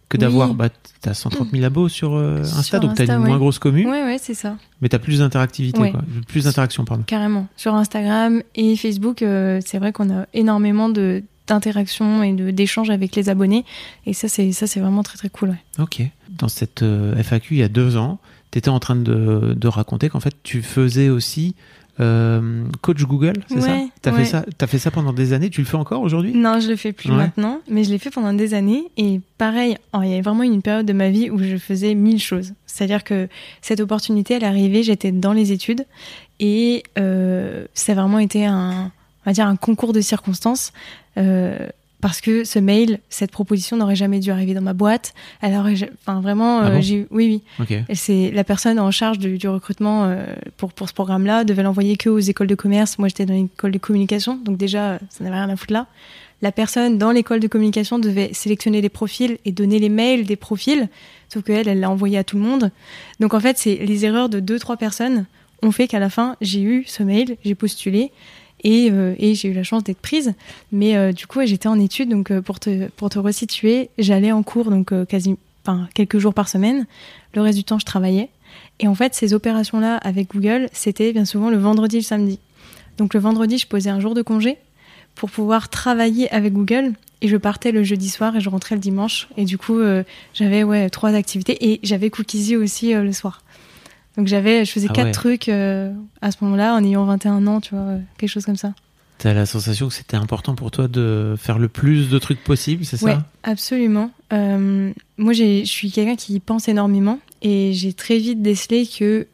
[0.08, 0.50] que d'avoir.
[0.50, 0.56] Oui.
[0.56, 0.68] Bah,
[1.02, 3.28] t'as 130 000 abos sur euh, Insta, Sur donc t'as une ouais.
[3.28, 4.56] moins grosse commune, Ouais, ouais, c'est ça.
[4.80, 5.90] mais t'as plus d'interactivité, Ouais.
[5.90, 6.00] quoi.
[6.28, 7.04] Plus d'interaction, pardon.
[7.06, 7.46] Carrément.
[7.56, 12.90] Sur Instagram et Facebook, euh, c'est vrai qu'on a énormément de d'interactions et de d'échanges
[12.90, 13.64] avec les abonnés.
[14.06, 15.50] Et ça, c'est ça, c'est vraiment très très cool.
[15.50, 15.82] Ouais.
[15.82, 16.02] Ok.
[16.30, 18.18] Dans cette euh, FAQ, il y a deux ans,
[18.50, 21.54] tu étais en train de, de raconter qu'en fait, tu faisais aussi
[22.00, 23.72] euh, coach Google, c'est ça?
[23.72, 24.18] Ouais, T'as ouais.
[24.18, 25.50] fait ça T'as fait ça pendant des années?
[25.50, 26.32] Tu le fais encore aujourd'hui?
[26.32, 27.16] Non, je le fais plus Ouais.
[27.16, 28.84] maintenant, mais je l'ai fait pendant des années.
[28.96, 31.96] Et pareil, oh, il y a vraiment une période de ma vie où je faisais
[31.96, 32.52] mille choses.
[32.66, 33.28] C'est-à-dire que
[33.62, 35.86] cette opportunité, elle est arrivée, j'étais dans les études
[36.38, 38.92] et euh, ça a vraiment été un,
[39.28, 40.72] on va dire un concours de circonstances.
[41.18, 41.58] Euh,
[42.00, 45.12] parce que ce mail, cette proposition n'aurait jamais dû arriver dans ma boîte.
[45.42, 46.80] Elle aurait, enfin vraiment, Ah euh, bon?
[46.80, 47.76] j'ai, oui, oui.
[47.92, 50.24] C'est la personne en charge du, du recrutement euh,
[50.56, 52.98] pour, pour ce programme-là devait l'envoyer que aux écoles de commerce.
[52.98, 55.88] Moi, j'étais dans l'école de communication, donc déjà, ça n'avait rien à foutre là.
[56.40, 60.36] La personne dans l'école de communication devait sélectionner les profils et donner les mails des
[60.36, 60.88] profils,
[61.28, 62.70] sauf qu'elle, elle l'a envoyé à tout le monde.
[63.20, 65.26] Donc en fait, c'est les erreurs de deux, trois personnes
[65.62, 68.12] ont fait qu'à la fin, j'ai eu ce mail, j'ai postulé
[68.64, 70.34] et, euh, et j'ai eu la chance d'être prise.
[70.72, 74.32] Mais euh, du coup, j'étais en études, donc euh, pour te, pour te resituer, j'allais
[74.32, 75.36] en cours donc quasi,
[75.94, 76.86] quelques jours par semaine.
[77.34, 78.30] Le reste du temps, je travaillais.
[78.80, 82.38] Et en fait, ces opérations-là avec Google, c'était bien souvent le vendredi et le samedi.
[82.96, 84.56] Donc le vendredi, je posais un jour de congé
[85.14, 86.92] pour pouvoir travailler avec Google.
[87.20, 89.28] Et je partais le jeudi soir et je rentrais le dimanche.
[89.36, 89.80] Et du coup,
[90.34, 91.72] j'avais ouais, trois activités.
[91.72, 93.42] Et j'avais Cookiesy aussi le soir.
[94.18, 95.12] Donc j'avais, je faisais Ah quatre ouais.
[95.12, 98.56] trucs euh, à ce moment-là, en ayant 21 ans, tu vois, euh, quelque chose comme
[98.56, 98.74] ça.
[99.18, 102.84] T'as la sensation que c'était important pour toi de faire le plus de trucs possible,
[102.84, 104.10] c'est Ouais, ça absolument.
[104.32, 109.26] Euh, moi, je suis quelqu'un qui pense énormément et j'ai très vite décelé que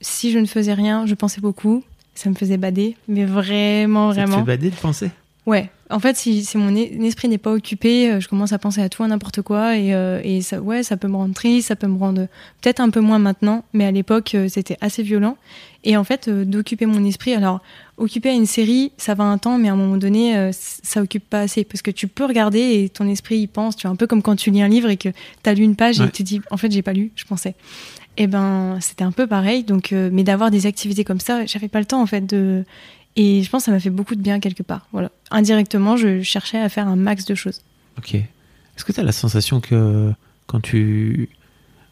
[0.00, 1.82] si je ne faisais rien, je pensais beaucoup.
[2.14, 4.38] Ça me faisait bader, mais vraiment, Ça te vraiment.
[4.44, 5.10] fait bader de penser?
[5.46, 5.70] Ouais.
[5.92, 8.88] En fait, si, si mon esprit n'est pas occupé, euh, je commence à penser à
[8.88, 11.76] tout, à n'importe quoi, et, euh, et ça, ouais, ça peut me rendre triste, ça
[11.76, 12.26] peut me rendre
[12.60, 15.36] peut-être un peu moins maintenant, mais à l'époque, euh, c'était assez violent.
[15.84, 17.60] Et en fait, euh, d'occuper mon esprit, alors
[17.98, 21.02] occuper à une série, ça va un temps, mais à un moment donné, euh, ça
[21.02, 23.76] occupe pas assez, parce que tu peux regarder et ton esprit y pense.
[23.76, 25.10] Tu vois, un peu comme quand tu lis un livre et que
[25.42, 26.06] t'as lu une page Ouais.
[26.06, 27.54] et tu te dis, en fait, j'ai pas lu, je pensais.
[28.16, 29.64] Et ben, c'était un peu pareil.
[29.64, 32.64] Donc, mais d'avoir des activités comme ça, j'avais pas le temps en fait de.
[33.16, 34.86] Et je pense que ça m'a fait beaucoup de bien quelque part.
[34.92, 35.10] Voilà.
[35.30, 37.62] Indirectement, je cherchais à faire un max de choses.
[37.98, 38.14] Ok.
[38.14, 40.12] Est-ce que tu as la sensation que
[40.46, 41.28] quand tu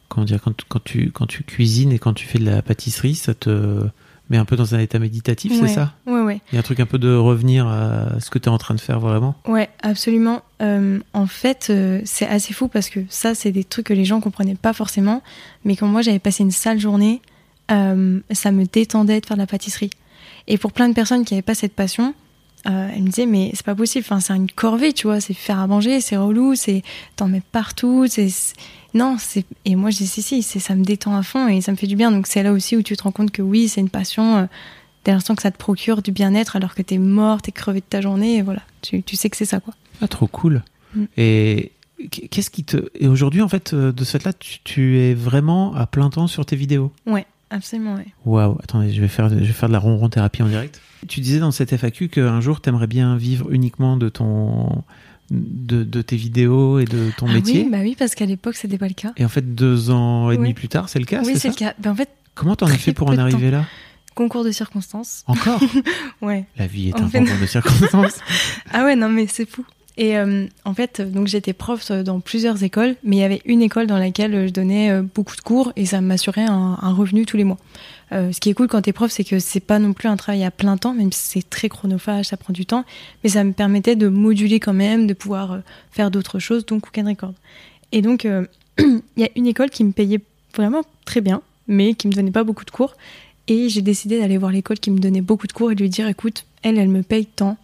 [0.09, 3.15] comment dire quand, quand tu quand tu cuisines et quand tu fais de la pâtisserie,
[3.15, 3.87] ça te
[4.31, 5.69] met un peu dans un état méditatif, ouais.
[5.69, 5.93] c'est ça?
[6.07, 6.41] Ouais, ouais.
[6.51, 8.59] Il y a un truc un peu de revenir à ce que tu es en
[8.59, 9.35] train de faire vraiment?
[9.45, 10.43] Ouais, absolument.
[10.63, 14.05] Euh, en fait, euh, c'est assez fou parce que ça, c'est des trucs que les
[14.05, 15.23] gens comprenaient pas forcément.
[15.65, 17.21] Mais quand moi, j'avais passé une sale journée,
[17.73, 19.91] euh, ça me détendait de faire de la pâtisserie.
[20.47, 22.15] Et pour plein de personnes qui n'avaient pas cette passion,
[22.67, 24.05] euh, elles me disaient mais c'est pas possible.
[24.07, 25.21] Enfin, c'est une corvée, tu vois.
[25.21, 26.83] C'est faire à manger, c'est relou, c'est
[27.17, 28.07] t'en mets partout.
[28.09, 28.29] C'est
[28.95, 31.61] non, c'est et moi je dis si si, c'est ça me détend à fond et
[31.61, 32.11] ça me fait du bien.
[32.11, 34.37] Donc c'est là aussi où tu te rends compte que oui, c'est une passion.
[34.37, 34.47] euh,
[35.05, 37.87] dès l'instant que ça te procure du bien-être alors que t'es mort, t'es crevé de
[37.89, 39.73] ta journée, et voilà, tu, tu sais que c'est ça quoi.
[40.03, 40.63] Ah, trop cool.
[40.95, 41.05] Mm.
[41.17, 41.73] Et
[42.11, 45.75] qu'est-ce qui te et aujourd'hui en fait euh, de ce fait-là, tu, tu es vraiment
[45.75, 46.93] à plein temps sur tes vidéos?
[47.07, 48.07] Ouais, absolument, ouais.
[48.25, 50.81] Waouh, attendez, je vais faire je vais faire de la ronron thérapie en direct.
[51.09, 54.83] Tu disais dans cette FAQ qu'un jour t'aimerais bien vivre uniquement de ton
[55.31, 57.63] de, de tes vidéos et de ton Ah métier.
[57.65, 59.13] oui, bah oui, parce qu'à l'époque c'était pas le cas.
[59.17, 60.55] Et en fait, deux ans et demi Oui.
[60.55, 61.75] plus tard, c'est le cas, oui, c'est le cas.
[61.79, 63.65] Ben, en fait, Comment t'en as fait pour en arriver là
[64.15, 65.23] concours de circonstances.
[65.29, 65.61] Encore
[66.21, 66.45] Ouais.
[66.59, 68.19] La vie est En un fait- concours de circonstances.
[68.73, 69.65] Ah ouais, non, mais c'est fou.
[70.01, 73.61] Et euh, en fait, donc j'étais prof dans plusieurs écoles, mais il y avait une
[73.61, 77.27] école dans laquelle euh, je donnais euh, beaucoup de cours et ça m'assurait un, revenu
[77.27, 77.59] tous les mois.
[78.13, 80.17] Euh, ce qui est cool quand t'es prof, c'est que c'est pas non plus un
[80.17, 82.87] travail à plein temps, même si c'est très chronophage, ça prend du temps,
[83.23, 85.59] mais ça me permettait de moduler quand même, de pouvoir euh,
[85.91, 87.35] faire d'autres choses, donc Cook and Record.
[87.93, 88.47] Et donc, euh,
[88.79, 90.21] il y a une école qui me payait
[90.57, 92.95] vraiment très bien, mais qui me donnait pas beaucoup de cours.
[93.49, 95.91] Et j'ai décidé d'aller voir l'école qui me donnait beaucoup de cours et de lui
[95.91, 97.59] dire, écoute, elle, elle me paye tant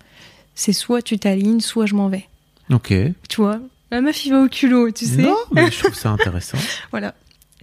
[0.56, 2.26] c'est soit tu t'alignes, soit je m'en vais.
[2.72, 2.92] ok.
[3.28, 3.60] Tu vois
[3.92, 6.58] La meuf, il va au culot, tu sais Non, mais je trouve ça intéressant.
[6.90, 7.14] Voilà.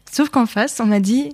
[0.09, 1.31] Sauf qu'en face, on m'a dit,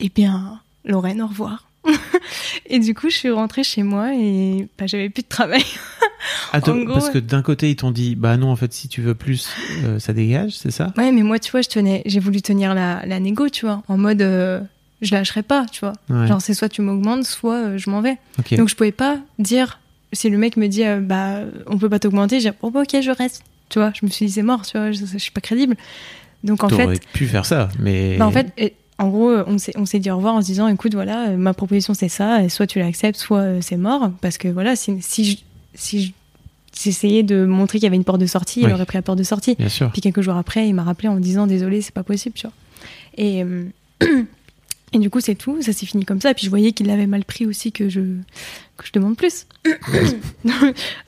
[0.00, 1.68] eh bien, Lorraine, au revoir.
[2.66, 5.64] et du coup, je suis rentrée chez moi et bah, j'avais plus de travail.
[6.52, 8.88] Attends, En gros, parce que d'un côté, ils t'ont dit, bah non, en fait, si
[8.88, 9.48] tu veux plus,
[9.84, 10.92] euh, ça dégage, c'est ça?
[10.96, 13.82] Ouais, mais moi, tu vois, je tenais, j'ai voulu tenir la, la négo, tu vois,
[13.88, 14.60] en mode, euh,
[15.00, 15.94] je lâcherai pas, tu vois.
[16.08, 16.26] Ouais.
[16.28, 18.16] Genre, c'est soit tu m'augmentes, soit euh, je m'en vais.
[18.56, 19.80] Donc, je pouvais pas dire,
[20.12, 23.00] si le mec me dit, euh, bah, on peut pas t'augmenter, j'ai oh, bah, ok,
[23.02, 23.42] je reste.
[23.68, 25.76] Tu vois, je me suis dit, c'est mort, tu vois, je, je suis pas crédible.
[26.44, 28.16] Donc, en fait, pu faire ça, mais.
[28.18, 30.68] Bah, en fait, et- en gros, euh, on s'est, dit au revoir en se disant,
[30.68, 34.10] écoute, voilà, euh, ma proposition c'est ça, et soit tu l'acceptes, soit euh, c'est mort,
[34.20, 35.38] parce que voilà, si, si, je-
[35.74, 36.12] si je-
[36.78, 39.18] j'essayais de montrer qu'il y avait une porte de sortie, il aurait pris la porte
[39.18, 39.56] de sortie.
[39.56, 39.90] Bien sûr.
[39.92, 42.46] Puis quelques jours après, il m'a rappelé en me disant, désolé, c'est pas possible, tu
[42.46, 42.52] vois.
[43.16, 43.64] Et, euh,
[44.92, 46.30] et du coup, c'est tout, ça s'est fini comme ça.
[46.30, 48.00] Et puis je voyais qu'il avait mal pris aussi que je,
[48.76, 49.46] que je demande plus.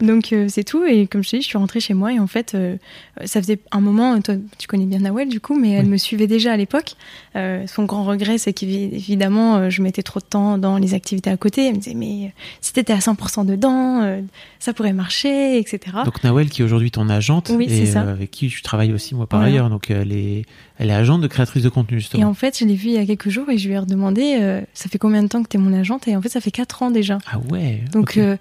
[0.00, 0.84] Donc euh, c'est tout.
[0.84, 2.76] Et comme je te dis, je suis rentrée chez moi et en fait, euh,
[3.24, 6.26] ça faisait un moment, toi tu connais bien Nawel du coup, mais elle me suivait
[6.26, 6.94] déjà à l'époque.
[7.36, 11.30] Euh, son grand regret, c'est qu'évidemment, euh, je mettais trop de temps dans les activités
[11.30, 11.66] à côté.
[11.68, 12.28] Elle me disait, mais euh,
[12.60, 14.20] si t'étais à 100% dedans, euh,
[14.60, 15.80] ça pourrait marcher, etc.
[16.04, 18.02] Donc Nawel, qui est aujourd'hui ton agente, Oui, et ça.
[18.02, 19.52] euh, avec qui je travaille aussi moi par Voilà.
[19.52, 20.44] ailleurs, donc elle est,
[20.78, 22.28] elle est agente de créatrice de contenu Et justement.
[22.28, 24.36] en fait, je l'ai vue il y a quelques jours et je lui ai redemandé,
[24.40, 26.06] euh, ça fait combien de temps que t'es mon agente?
[26.08, 27.18] Et en fait, ça fait 4 ans déjà.
[27.30, 27.53] Ah ouais?
[27.92, 28.36] Donc, euh,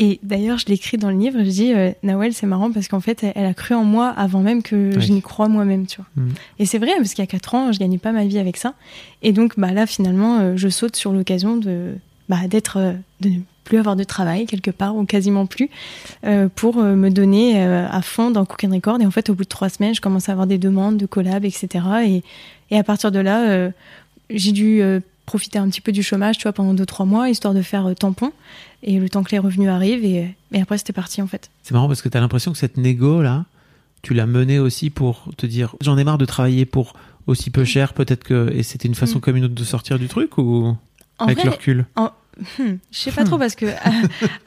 [0.00, 3.00] Et d'ailleurs, je l'écris dans le livre, je dis, euh, Nawel, c'est marrant parce qu'en
[3.00, 5.96] fait, elle, elle a cru en moi avant même que je n'y crois moi-même, tu
[5.96, 6.06] vois.
[6.16, 6.34] Mhm.
[6.60, 8.56] Et c'est vrai, parce qu'il y a 4 ans, je gagnais pas ma vie avec
[8.56, 8.74] ça.
[9.22, 11.96] Et donc, bah, là, finalement, euh, je saute sur l'occasion de,
[12.28, 12.92] bah, d'être, euh,
[13.22, 15.68] de ne plus avoir de travail quelque part, ou quasiment plus,
[16.54, 18.98] pour me donner à fond dans Cook and Record.
[19.02, 21.04] Et en fait, au bout de trois semaines, je commence à avoir des demandes de
[21.04, 21.84] collabs, etc.
[22.06, 22.22] Et,
[22.70, 23.68] et à partir de là,
[24.30, 24.82] j'ai dû
[25.28, 27.94] profiter un petit peu du chômage, tu vois, pendant 2-3 mois, histoire de faire euh,
[27.94, 28.32] tampon.
[28.82, 31.50] Et le temps que les revenus arrivent, et, et après, c'était parti, en fait.
[31.62, 33.44] C'est marrant parce que tu as l'impression que cette négo là,
[34.02, 36.94] tu l'as menée aussi pour te dire j'en ai marre de travailler pour
[37.26, 39.20] aussi peu cher, peut-être que et c'était une façon Mm.
[39.20, 40.76] comme une autre de sortir du truc ou
[41.18, 41.86] En avec vrai, le recul?
[42.58, 43.90] Hmm, je sais pas trop parce que à,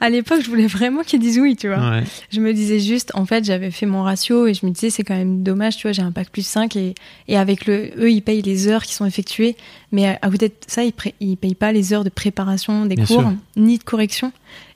[0.00, 1.90] à l'époque, je voulais vraiment qu'ils disent oui, tu vois.
[1.90, 2.04] Ouais.
[2.30, 5.04] Je me disais juste, en fait, j'avais fait mon ratio et je me disais, c'est
[5.04, 6.94] quand même dommage, tu vois, j'ai un bac plus 5 et,
[7.28, 9.56] et avec le, eux, ils payent les heures qui sont effectuées,
[9.92, 13.06] mais à, côté de ça, ils, ils payent pas les heures de préparation des Bien
[13.06, 13.32] cours, sûr.
[13.56, 14.32] ni de correction.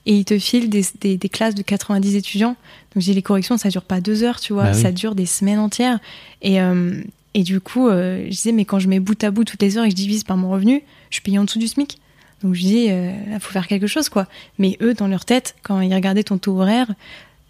[0.08, 2.54] Et ils te filent des, des, des classes de 90 étudiants.
[2.94, 4.80] Donc, j'ai les corrections, ça dure pas deux heures, tu vois, Bah oui.
[4.80, 5.98] ça dure des semaines entières.
[6.42, 7.00] Et, euh,
[7.34, 9.76] et du coup, euh, je disais, mais quand je mets bout à bout toutes les
[9.76, 11.98] heures et que je divise par mon revenu, je suis payé en dessous du SMIC.
[12.42, 14.26] Donc je dis, euh, là, faut faire quelque chose, quoi.
[14.58, 16.88] Mais eux, dans leur tête, quand ils regardaient ton taux horaire,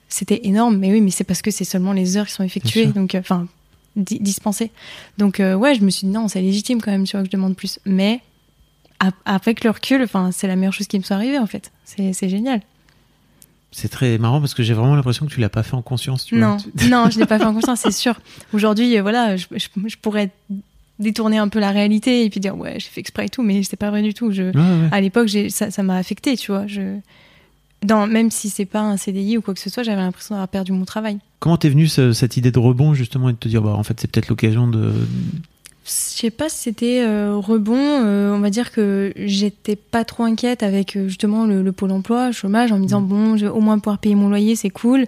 [0.08, 0.76] c'était énorme.
[0.78, 3.20] Mais oui, mais c'est parce que c'est seulement les heures qui sont effectuées, donc euh,
[3.20, 3.48] enfin
[3.96, 4.70] di- dispensées.
[5.18, 7.26] Donc euh, ouais, je me suis dit non, c'est légitime quand même, tu vois, que
[7.26, 7.80] je demande plus.
[7.84, 8.20] Mais
[9.24, 11.70] avec le recul, enfin, c'est la meilleure chose qui me soit arrivée en fait.
[11.84, 12.60] C'est génial.
[13.72, 16.24] C'est très marrant parce que j'ai vraiment l'impression que tu l'as pas fait en conscience.
[16.24, 16.88] Tu Non, vois.
[16.88, 18.18] non, je l'ai pas fait en conscience, c'est sûr.
[18.54, 20.30] Aujourd'hui, euh, voilà, je, je, je pourrais
[20.98, 23.62] détourner un peu la réalité et puis dire ouais, j'ai fait exprès et tout, mais
[23.62, 24.30] c'est pas vrai du tout.
[24.32, 24.88] Je, Ouais, ouais.
[24.92, 26.66] à l'époque, j'ai- ça ça m'a affecté, tu vois.
[26.66, 26.98] Je,
[27.84, 30.48] dans, même si c'est pas un CDI ou quoi que ce soit, j'avais l'impression d'avoir
[30.48, 31.18] perdu mon travail.
[31.40, 33.82] Comment t'es venue ce- cette idée de rebond justement et de te dire bah en
[33.82, 34.90] fait c'est peut-être l'occasion de
[35.84, 37.76] Je sais pas si c'était euh, rebond.
[37.78, 41.92] euh, on va dire que j'étais pas trop inquiète avec euh, justement le, le pôle
[41.92, 44.56] emploi, le chômage, en me disant bon, je vais au moins pouvoir payer mon loyer,
[44.56, 45.04] c'est cool.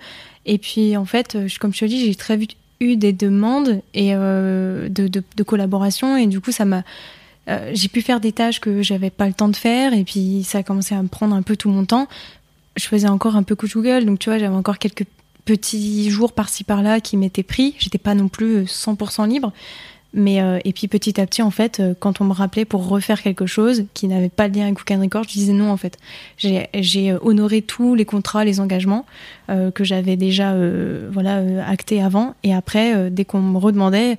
[0.46, 3.82] Et puis en fait, je- comme je te dis, j'ai très vite eu des demandes
[3.94, 6.84] et euh, de, de, collaboration et du coup ça m'a
[7.48, 10.44] euh, j'ai pu faire des tâches que j'avais pas le temps de faire et puis
[10.44, 12.08] ça a commencé à me prendre un peu tout mon temps.
[12.76, 15.06] Je faisais encore un peu coup Google, donc tu vois, j'avais encore quelques
[15.44, 17.74] petits jours par-ci par-là qui m'étaient pris.
[17.78, 19.52] J'étais pas non plus euh, 100% libre.
[20.14, 22.88] Mais euh, et puis petit à petit, en fait, euh, quand on me rappelait pour
[22.88, 25.70] refaire quelque chose qui n'avait pas de lien avec Cook Record, je disais non.
[25.70, 25.98] En fait,
[26.38, 29.04] j'ai euh, honoré tous les contrats, les engagements
[29.74, 30.54] que j'avais déjà
[31.10, 32.34] voilà actés avant.
[32.42, 34.18] Et après, dès qu'on me redemandait,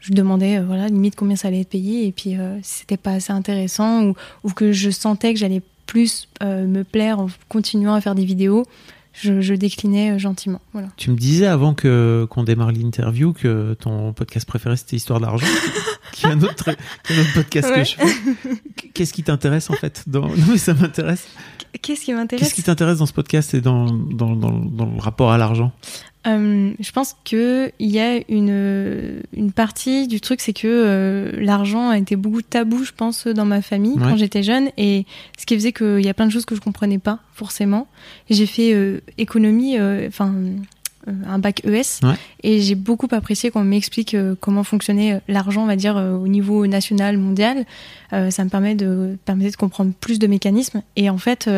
[0.00, 2.06] je demandais voilà limite combien ça allait être payé.
[2.06, 7.20] Et puis c'était pas assez intéressant ou, que je sentais que j'allais plus me plaire
[7.20, 8.64] en continuant à faire des vidéos,
[9.12, 10.60] je, je déclinais euh, gentiment.
[10.72, 10.88] Voilà.
[10.96, 15.46] Tu me disais avant que qu'on démarre l'interview que ton podcast préféré c'était Histoire d'argent,
[16.12, 18.90] qui est un autre, très- qui est un autre podcast que je fais.
[18.94, 20.28] Qu'est-ce qui t'intéresse en fait dans...
[20.36, 21.26] Non mais ça m'intéresse.
[21.82, 22.42] Qu'est-ce qui m'intéresse?
[22.44, 25.72] Qu'est-ce qui t'intéresse dans ce podcast et dans, dans, dans, dans le rapport à l'argent?
[26.26, 31.32] Euh, je pense que il y a une une partie du truc, c'est que euh,
[31.42, 34.02] l'argent a été beaucoup tabou, je pense, dans ma famille Ouais.
[34.02, 35.06] quand j'étais jeune, et
[35.38, 37.86] ce qui faisait qu'il y a plein de choses que je comprenais pas forcément.
[38.28, 40.34] J'ai fait euh, économie, enfin
[41.26, 42.14] un bac ES, Ouais.
[42.42, 47.16] et j'ai beaucoup apprécié qu'on m'explique comment fonctionnait l'argent, on va dire au niveau national,
[47.16, 47.64] mondial.
[48.10, 51.48] Ça me permet de permettait de comprendre plus de mécanismes, et en fait.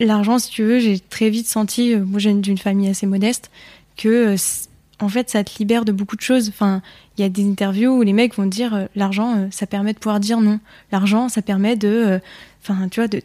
[0.00, 3.06] L'argent, si tu veux, j'ai très vite senti, euh, moi j'ai une- d'une famille assez
[3.06, 3.50] modeste,
[3.96, 4.36] que euh,
[5.00, 6.48] en fait ça te libère de beaucoup de choses.
[6.48, 6.82] Enfin,
[7.16, 9.98] il y a des interviews où les mecs vont dire euh, l'argent, ça permet de
[9.98, 10.58] pouvoir dire non.
[10.90, 12.20] L'argent, ça permet de,
[12.62, 13.20] enfin, tu vois, de,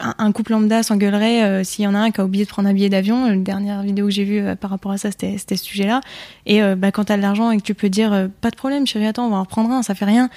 [0.00, 2.72] un, couple lambda s'engueulerait s'il y en a un qui a oublié de prendre un
[2.72, 3.28] billet d'avion.
[3.28, 6.00] La dernière vidéo que j'ai vue par rapport à ça, c'était ce sujet-là.
[6.46, 8.86] Et euh, bah, quand t'as de l'argent et que tu peux dire pas de problème,
[8.86, 10.30] chérie, attends, on va en reprendre un, ça fait rien.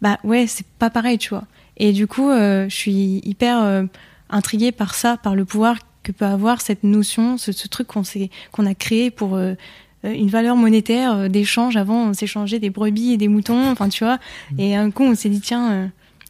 [0.00, 1.44] Bah ouais, c'est pas pareil, tu vois.
[1.76, 3.84] Et du coup, je suis hyper
[4.32, 8.66] intriguée par ça, par le pouvoir que peut avoir cette notion, ce, ce truc qu'on
[8.66, 9.54] a créé pour euh,
[10.02, 11.76] une valeur monétaire euh, d'échange.
[11.76, 14.18] Avant, on s'échangeait des brebis et des moutons, enfin tu vois.
[14.58, 15.86] Et un coup, on s'est dit tiens, euh,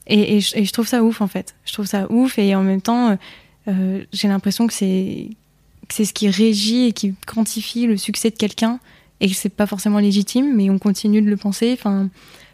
[0.08, 1.54] et, et, je, et je trouve ça ouf en fait.
[1.64, 3.16] Je trouve ça ouf et en même temps,
[3.66, 5.28] j'ai l'impression que c'est
[5.88, 8.78] c'est ce qui régit et qui quantifie le succès de quelqu'un
[9.20, 11.70] et que c'est pas forcément légitime, mais on continue de le penser.
[11.72, 12.08] Enfin,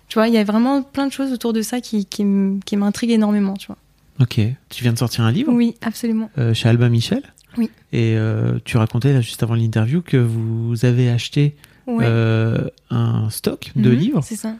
[0.08, 2.60] tu vois, il y a vraiment plein de choses autour de ça qui, qui, m-
[2.64, 3.78] qui m'intriguent énormément, tu vois.
[4.20, 4.40] Ok.
[4.68, 6.30] Tu viens de sortir un livre Oui, absolument.
[6.38, 7.22] euh, chez Albin Michel.
[7.56, 7.70] Oui.
[7.92, 12.04] Et euh, tu racontais là juste avant l'interview que vous avez acheté Ouais.
[12.06, 14.54] euh, un stock de Mhm, livres C'est ça.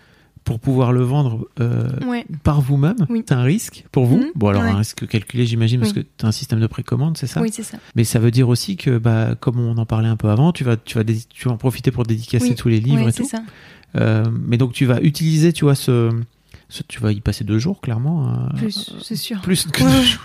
[0.45, 1.47] pour pouvoir le vendre
[2.07, 2.25] Ouais.
[2.43, 2.97] par vous-même.
[3.11, 3.23] Oui.
[3.29, 4.17] C'est un risque pour vous.
[4.17, 4.71] Mhm, Bon alors ouais.
[4.71, 6.05] un risque calculé j'imagine parce Oui.
[6.05, 7.77] que tu as un système de précommande, c'est ça Oui, c'est ça.
[7.95, 10.65] Mais ça veut dire aussi que bah comme on en parlait un peu avant, tu
[10.65, 12.55] vas tu vas tu vas en profiter pour dédicacer Oui.
[12.55, 13.29] tous les livres et c'est tout.
[13.29, 13.43] ça.
[14.49, 16.11] Mais donc tu vas utiliser tu vois ce-
[16.89, 18.29] tu vas y passer deux jours clairement.
[18.29, 19.41] euh, Plus, c'est sûr.
[19.41, 20.21] plus que Ouais, deux jours.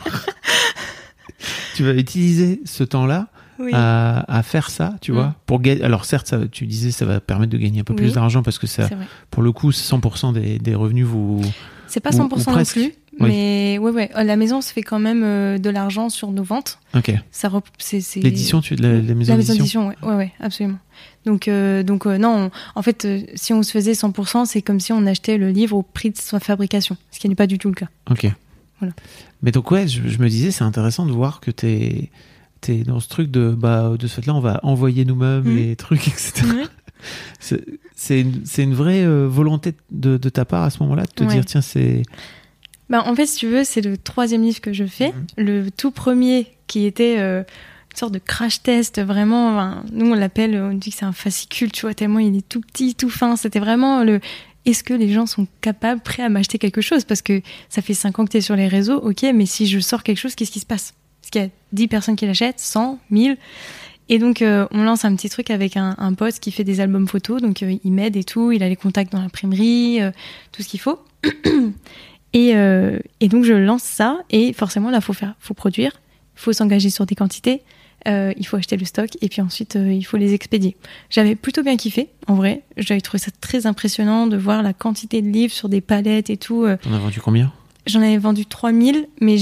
[1.76, 3.28] tu vas utiliser ce temps-là
[3.60, 3.72] Oui.
[3.74, 5.16] à, à faire ça, tu Mm.
[5.16, 5.62] vois, pour.
[5.82, 8.58] Alors certes, ça, tu disais, ça va permettre de gagner un peu plus d'argent parce
[8.60, 8.90] que ça,
[9.32, 11.42] pour le coup, 100% des, des revenus vous.
[11.88, 13.30] C'est pas Ou- 100% ou non plus, Oui.
[13.30, 14.10] mais ouais, ouais.
[14.14, 16.80] À la maison, on se fait quand même euh, de l'argent sur nos ventes.
[16.96, 17.12] Ok.
[17.32, 18.20] Ça rep- c'est, c'est...
[18.22, 19.88] L'édition, tu la, la maison La maison d'édition.
[19.90, 20.80] ouais, ouais, ouais, absolument.
[21.26, 24.62] Donc, euh, donc euh, non, on- en fait, euh, si on se faisait 100%, c'est
[24.62, 27.48] comme si on achetait le livre au prix de sa fabrication, ce qui n'est pas
[27.48, 27.88] du tout le cas.
[28.10, 28.26] Ok.
[28.80, 28.94] Voilà.
[29.44, 32.10] Mais donc ouais, je, je me disais, c'est intéressant de voir que t'es
[32.68, 35.56] es dans ce truc de bah de ce fait-là, on va envoyer nous-mêmes Mhm.
[35.56, 36.46] les trucs, etc.
[37.40, 37.64] C'est-
[37.96, 38.22] C'est
[38.64, 41.34] une, vraie volonté de, de ta part à ce moment-là de te Ouais.
[41.34, 42.02] dire tiens c'est
[42.90, 45.10] Bah, en fait, si tu veux, c'est le troisième livre que je fais.
[45.10, 45.26] Mhm.
[45.38, 47.40] Le tout premier qui était euh,
[47.92, 49.54] une sorte de crash test, vraiment.
[49.54, 52.48] enfin, nous, on l'appelle, on dit que c'est un fascicule, tu vois, tellement il est
[52.48, 53.36] tout petit, tout fin.
[53.36, 54.20] C'était vraiment le.
[54.66, 57.04] Est-ce que les gens sont capables, prêts à m'acheter quelque chose?
[57.04, 59.68] Parce que ça fait 5 ans que tu es sur les réseaux, ok, mais si
[59.68, 60.94] je sors quelque chose, qu'est-ce qui se passe?
[61.22, 63.38] Parce qu'il y a 10 personnes qui l'achètent, 100, 1000.
[64.10, 66.80] Et donc, euh, on lance un petit truc avec un, un pote qui fait des
[66.80, 67.42] albums photos.
[67.42, 68.52] Donc, euh, il m'aide et tout.
[68.52, 70.12] Il a les contacts dans l'imprimerie, euh,
[70.52, 71.00] tout ce qu'il faut.
[72.34, 75.92] Et, euh, et donc je lance ça et forcément là faut faire, faut produire,
[76.36, 77.62] faut s'engager sur des quantités,
[78.08, 80.76] euh, il faut acheter le stock et puis ensuite euh, il faut les expédier.
[81.12, 85.22] J'avais plutôt bien kiffé en vrai, j'avais trouvé ça très impressionnant de voir la quantité
[85.22, 86.66] de livres sur des palettes et tout.
[86.82, 87.54] t'en as vendu combien?
[87.86, 89.38] J'en avais vendu 3000 mais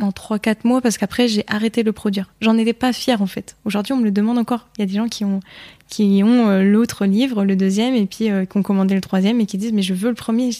[0.00, 2.30] en 3-4 mois parce qu'après j'ai arrêté de le produire.
[2.42, 3.56] J'en étais pas fière en fait.
[3.64, 4.68] Aujourd'hui on me le demande encore.
[4.76, 5.40] Il y a des gens qui ont
[5.88, 9.46] qui ont l'autre livre, le deuxième et puis euh, qui ont commandé le troisième et
[9.46, 10.50] qui disent mais je veux le premier.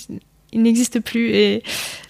[0.53, 1.63] Il n'existe plus et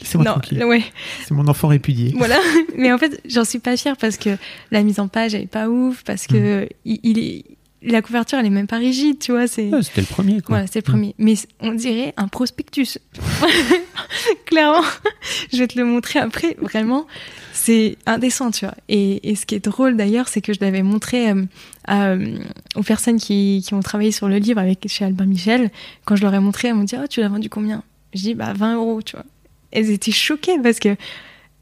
[0.02, 0.16] C'est
[0.64, 0.84] ouais,
[1.30, 2.12] mon enfant répudié.
[2.16, 2.38] voilà.
[2.76, 4.30] Mais en fait, j'en suis pas fière parce que
[4.70, 7.44] la mise en page elle est pas ouf, parce que il, il est,
[7.82, 9.46] la couverture elle est même pas rigide, tu vois.
[9.48, 10.56] C'est Ouais, C'était le premier quoi.
[10.56, 11.14] voilà, c'est le premier.
[11.18, 12.98] Mais on dirait un prospectus.
[14.46, 14.84] Clairement,
[15.52, 16.56] je vais te le montrer après.
[16.60, 17.06] Vraiment,
[17.52, 18.74] c'est indécent, tu vois.
[18.88, 21.42] Et, et ce qui est drôle d'ailleurs, c'est que je l'avais montré euh,
[21.86, 22.38] à, euh,
[22.76, 25.70] aux personnes qui, qui ont travaillé sur le livre avec chez Albin Michel.
[26.04, 27.82] Quand je leur ai montré, elles m'ont dit Oh, tu l'as vendu combien?
[28.14, 29.24] Je dis Bah, 20 euros, tu vois.
[29.70, 30.96] Elles étaient choquées parce que.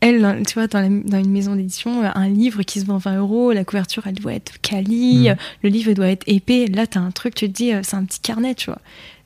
[0.00, 2.84] elles, dans- tu vois, dans, la- dans une maison d'édition, euh, un livre qui se
[2.84, 5.26] vend 20 euros, la couverture, elle doit être quali, Mhm.
[5.28, 6.66] euh, le livre doit être épais.
[6.66, 8.78] Là, t'as un truc, tu te dis, euh, c'est un petit carnet, tu vois.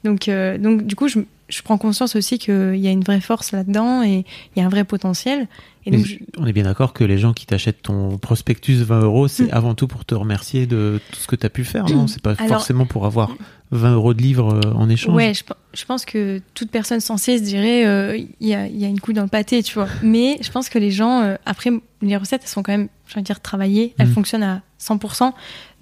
[0.04, 3.20] Donc, euh, donc du coup, je, je prends conscience aussi qu'il y a une vraie
[3.20, 5.48] force là-dedans et il y a un vrai potentiel.
[5.86, 9.00] Et donc, je- On est bien d'accord que les gens qui t'achètent ton prospectus 20
[9.00, 9.48] euros, c'est Mm.
[9.52, 12.06] avant tout pour te remercier de tout ce que tu as pu faire, non?
[12.06, 13.34] C'est pas Alors- forcément pour avoir
[13.70, 15.14] 20 euros de livres euh, en échange.
[15.14, 18.66] Ouais, je, pe- je pense que toute personne sensée se dirait euh, il y, a,
[18.66, 19.86] il y a une couille dans le pâté, tu vois.
[20.02, 21.70] Mais je pense que les gens, euh, après,
[22.02, 24.12] les recettes, elles sont quand même, je veux dire, travaillées, elles Mhm.
[24.14, 25.32] fonctionnent à 100%.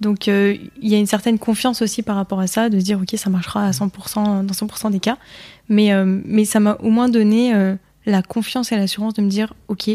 [0.01, 2.85] Donc, euh, il y a une certaine confiance aussi par rapport à ça, de se
[2.85, 5.17] dire, ok, ça marchera à 100%, dans 100% des cas.
[5.67, 7.53] Mais, mais ça m'a au moins donné
[8.05, 9.89] la confiance et l'assurance de me dire, ok,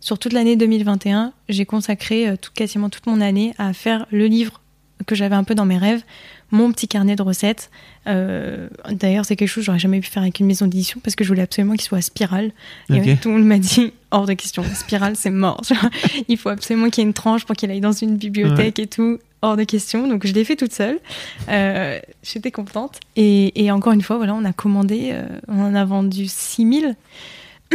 [0.00, 4.26] sur toute l'année 2021, j'ai consacré euh, tout, quasiment toute mon année à faire le
[4.26, 4.60] livre
[5.06, 6.02] que j'avais un peu dans mes rêves,
[6.50, 7.70] mon petit carnet de recettes.
[8.06, 11.16] Euh, D'ailleurs, c'est quelque chose que j'aurais jamais pu faire avec une maison d'édition parce
[11.16, 12.52] que je voulais absolument qu'il soit spirale.
[12.90, 15.62] Et tout le monde m'a dit hors de question, spirale c'est mort.
[16.28, 18.86] Il faut absolument qu'il y ait une tranche pour qu'il aille dans une bibliothèque et
[18.86, 19.18] tout.
[19.44, 20.06] Hors de question.
[20.06, 21.00] Donc je l'ai fait toute seule.
[21.48, 23.00] Euh, J'étais contente.
[23.16, 26.94] Et, et encore une fois, voilà, on a commandé, euh, on en a vendu 6000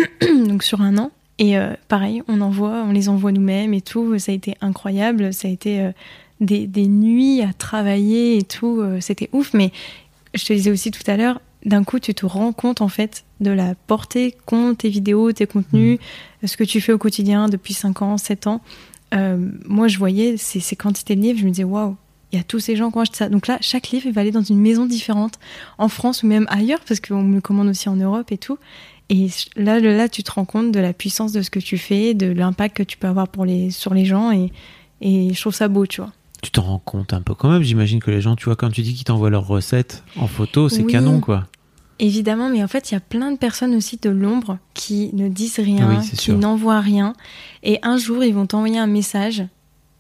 [0.48, 1.12] donc sur un an.
[1.40, 4.18] Et euh, pareil, on envoie, on les envoie nous-mêmes et tout.
[4.20, 5.34] Ça a été incroyable.
[5.34, 5.92] Ça a été euh,
[6.42, 8.80] des, des nuits à travailler et tout.
[8.82, 9.54] euh, C'était ouf.
[9.54, 9.72] Mais
[10.34, 13.24] je te disais aussi tout à l'heure, d'un coup, tu te rends compte en fait
[13.40, 16.00] de la portée qu'ont tes vidéos, tes contenus,
[16.44, 18.62] ce que tu fais au quotidien depuis 5 ans, 7 ans.
[19.14, 21.96] Moi, je voyais ces, ces quantités de livres, je me disais, waouh,
[22.32, 23.30] il y a tous ces gens qui ont acheté ça.
[23.30, 25.40] Donc là, chaque livre, il va aller dans une maison différente,
[25.78, 28.58] en France ou même ailleurs, parce qu'on me le commande aussi en Europe et tout.
[29.10, 32.14] Et là, là, tu te rends compte de la puissance de ce que tu fais,
[32.14, 34.52] de l'impact que tu peux avoir pour les, sur les gens, et,
[35.02, 36.12] et je trouve ça beau, tu vois.
[36.44, 37.64] Tu t'en rends compte un peu quand même.
[37.64, 40.70] J'imagine que les gens, tu vois, quand tu dis qu'ils t'envoient leurs recettes en photo,
[40.70, 40.92] c'est Oui.
[40.92, 41.48] canon quoi.
[42.00, 45.30] Évidemment, mais en fait, il y a plein de personnes aussi de l'ombre qui ne
[45.30, 47.14] disent rien, Oui, qui n'envoient rien.
[47.64, 49.44] Et un jour, ils vont t'envoyer un message.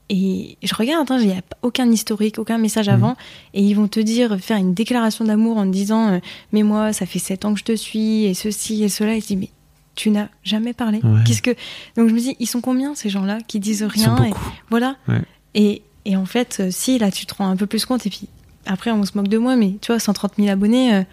[0.09, 2.93] Et je regarde, il n'y a aucun historique, aucun message Mhm.
[2.95, 3.15] avant.
[3.53, 6.19] Et ils vont te dire, faire une déclaration d'amour en te disant euh,
[6.53, 9.15] Mais moi, ça fait sept ans que je te suis, et ceci et cela.
[9.15, 9.49] Et je dis Mais
[9.95, 10.99] tu n'as jamais parlé.
[11.03, 11.21] Ouais.
[11.25, 11.51] Qu'est-ce que.
[11.97, 14.33] Donc je me dis Ils sont combien ces gens-là qui disent rien et-.
[14.69, 14.95] Voilà.
[15.09, 15.21] Ouais.
[15.55, 18.05] Et, et en fait, euh, si, là, tu te rends un peu plus compte.
[18.05, 18.27] Et puis,
[18.65, 21.03] après, on se moque de moi, mais tu vois, 130 000 abonnés, euh,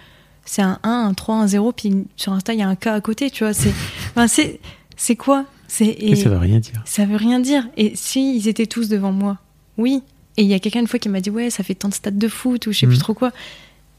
[0.44, 2.88] c'est un 1, un 3, un 0, puis sur Insta, il y a un K
[2.88, 3.54] à côté, tu vois.
[3.54, 3.72] C'est
[4.10, 4.60] enfin, c'est
[4.96, 5.46] c'est quoi
[5.80, 6.82] Et et ça veut rien dire.
[6.84, 7.66] ça veut rien dire.
[7.76, 9.38] Et si ils étaient tous devant moi,
[9.78, 10.02] oui.
[10.36, 11.94] Et il y a quelqu'un une fois qui m'a dit, ouais, ça fait tant de
[11.94, 12.92] stades de foot, ou je sais Mhm.
[12.92, 13.32] plus trop quoi.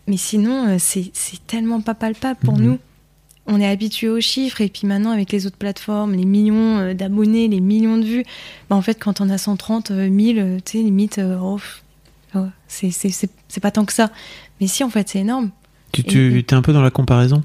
[0.08, 1.12] Mais sinon, euh, c'est
[1.48, 2.64] tellement pas palpable pour Mhm.
[2.66, 2.80] nous.
[3.48, 6.94] on est habitué aux chiffres et puis maintenant avec les autres plateformes, les millions euh,
[6.96, 8.24] d'abonnés, les millions de vues,
[8.72, 10.00] bah, en fait quand on a 130 000,
[10.40, 11.60] euh, tu sais, limite, oh,
[12.34, 12.90] oh, c'est-
[13.62, 14.10] pas tant que ça.
[14.60, 15.52] Mais si, en fait, c'est énorme.
[15.92, 17.44] Tu, tu es un peu dans la comparaison?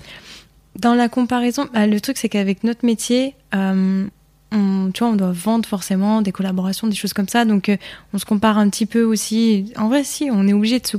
[0.78, 4.06] Dans la comparaison, bah, le truc c'est qu'avec notre métier, euh,
[4.52, 7.76] on, tu vois, on doit vendre forcément des collaborations, des choses comme ça, donc euh,
[8.14, 9.72] on se compare un petit peu aussi.
[9.76, 10.96] En vrai, si, on est obligé de se,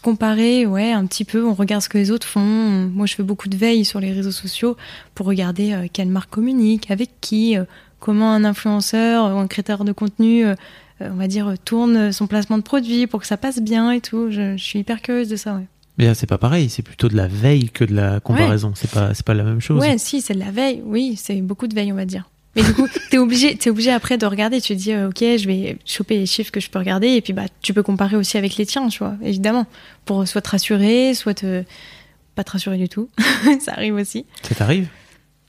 [0.00, 1.46] comparer, ouais, un petit peu.
[1.46, 2.40] On regarde ce que les autres font.
[2.40, 4.76] Moi, je fais beaucoup de veille sur les réseaux sociaux
[5.14, 7.56] pour regarder euh, quelle marque communique, avec qui,
[8.00, 10.44] comment un influenceur ou un créateur de contenu.
[11.00, 14.30] on va dire tourne son placement de produit pour que ça passe bien et tout.
[14.30, 15.66] Je, je suis hyper curieuse de ça, ouais.
[15.98, 18.72] Mais là, c'est pas pareil, c'est plutôt de la veille que de la comparaison.
[18.74, 19.80] C'est pas, c'est pas la même chose.
[19.80, 20.82] Ouais, si, c'est de la veille.
[20.84, 22.28] Oui, c'est beaucoup de veille, on va dire.
[22.56, 24.60] Mais du coup, t'es obligé, t'es obligé après de regarder.
[24.60, 27.20] Tu te dis, euh, ok, je vais choper les chiffres que je peux regarder, et
[27.20, 29.66] puis bah, tu peux comparer aussi avec les tiens, tu vois, évidemment,
[30.04, 31.62] pour soit te rassurer, soit te
[32.34, 33.08] pas te rassurer du tout.
[33.60, 34.26] Ça arrive aussi.
[34.42, 34.88] Ça t'arrive?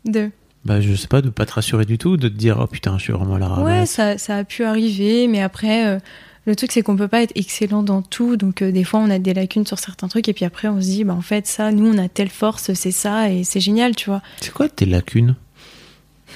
[0.06, 0.30] De.
[0.66, 2.98] Bah, je sais pas, de pas te rassurer du tout, de te dire, oh putain,
[3.00, 3.90] je suis vraiment à la Ouais, ramasse.
[3.90, 6.00] ça, ça a pu arriver, mais après, euh,
[6.46, 9.10] le truc c'est qu'on peut pas être excellent dans tout, donc euh, des fois on
[9.10, 11.48] a des lacunes sur certains trucs, et puis après on se dit, bah en fait
[11.48, 14.22] ça, nous on a telle force, c'est ça, et c'est génial, tu vois.
[14.42, 15.36] C'est quoi tes lacunes?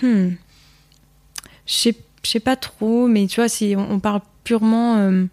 [0.01, 0.29] Hmm.
[1.65, 1.91] Je
[2.23, 5.25] sais, pas trop, mais tu vois, si on, on parle purement euh,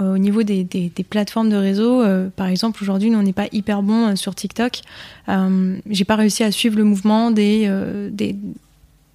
[0.00, 2.02] euh, au niveau des, des- des plateformes de réseau,
[2.36, 4.80] par exemple, aujourd'hui, nous, on n'est pas hyper bon sur TikTok.
[5.28, 7.68] J'ai pas réussi à suivre le mouvement des,
[8.10, 8.36] des,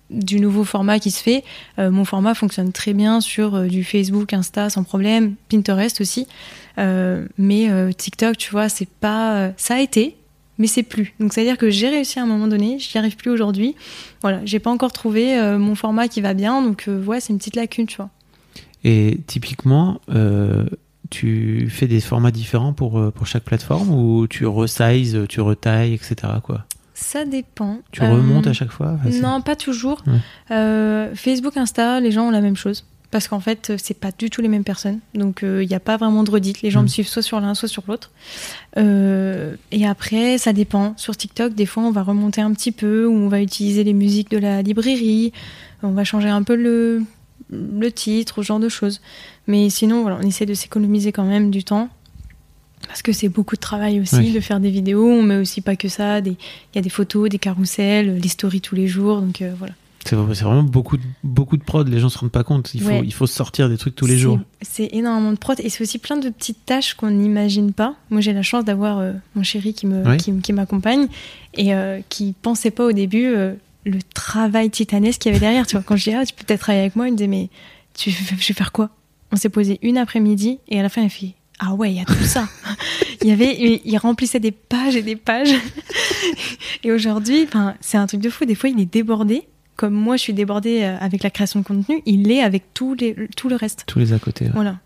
[0.10, 1.44] du nouveau format qui se fait.
[1.80, 6.28] Euh, mon format fonctionne très bien sur euh, du Facebook, Insta, sans problème, Pinterest aussi.
[6.78, 9.52] Euh, mais TikTok, tu vois, c'est pas.
[9.58, 10.16] ça a été,
[10.58, 11.14] mais c'est plus.
[11.20, 13.76] Donc, c'est-à-dire que j'ai réussi à un moment donné, j'y arrive plus aujourd'hui.
[14.22, 17.56] Voilà, j'ai pas encore trouvé mon format qui va bien, donc ouais, c'est une petite
[17.56, 18.10] lacune, tu vois.
[18.84, 20.02] Et typiquement,
[21.10, 26.16] tu fais des formats différents pour, pour chaque plateforme ou tu resize, tu retailles, etc.
[26.44, 26.66] Quoi?
[26.98, 27.80] Ça dépend.
[27.92, 30.02] Tu Euh, remontes à chaque fois Enfin, Non, pas toujours.
[30.08, 30.14] Ouais.
[30.52, 32.86] Euh, Facebook, Insta, les gens ont la même chose.
[33.12, 35.00] Parce qu'en fait, euh, c'est pas du tout les mêmes personnes.
[35.14, 36.62] Donc, il n'y a pas vraiment de redite.
[36.64, 36.84] Les gens Mm.
[36.84, 38.12] me suivent soit sur l'un, soit sur l'autre.
[38.78, 40.94] Euh, et après, ça dépend.
[40.98, 43.94] Sur TikTok, des fois, on va remonter un petit peu, ou on va utiliser les
[43.94, 45.32] musiques de la librairie.
[45.84, 47.04] On va changer un peu le,
[47.52, 49.02] le titre, ce genre de choses.
[49.48, 51.90] Mais sinon, voilà, on essaie de s'économiser quand même du temps.
[52.88, 54.32] Parce que c'est beaucoup de travail aussi Oui.
[54.32, 55.08] de faire des vidéos.
[55.08, 56.20] On met aussi pas que ça.
[56.20, 56.36] Il
[56.76, 59.22] y a des photos, des carousels, les stories tous les jours.
[59.22, 59.74] Donc euh, voilà.
[60.06, 62.76] C'est vraiment beaucoup de, beaucoup de prod, les gens se rendent pas compte.
[62.76, 63.02] Il faut, Ouais.
[63.04, 64.40] il faut sortir des trucs tous les jours.
[64.62, 67.96] C'est énormément de prod et c'est aussi plein de petites tâches qu'on n'imagine pas.
[68.12, 71.08] Moi, j'ai la chance d'avoir euh, mon chéri qui me qui, m'accompagne
[71.56, 75.66] et euh, qui pensait pas au début euh, le travail titanesque qu'il y avait derrière.
[75.66, 77.28] Tu vois, quand je dis ah, tu peux peut-être travailler avec moi, il me disait
[77.28, 77.50] mais
[77.96, 78.92] tu je vais faire quoi?
[79.32, 82.02] On s'est posé une après-midi et à la fin il fait ah ouais, il y
[82.02, 82.48] a tout ça.
[83.22, 85.54] il y avait, il remplissait des pages et des pages.
[86.84, 88.46] et aujourd'hui, enfin, c'est un truc de fou.
[88.46, 89.44] Des fois, il est débordé.
[89.76, 92.94] Comme moi, je suis débordée euh, avec la création de contenu, il l'est avec tout,
[92.94, 93.84] les, tout le reste.
[93.88, 94.46] Tous les à côté.
[94.46, 94.52] ouais.
[94.54, 94.78] Voilà.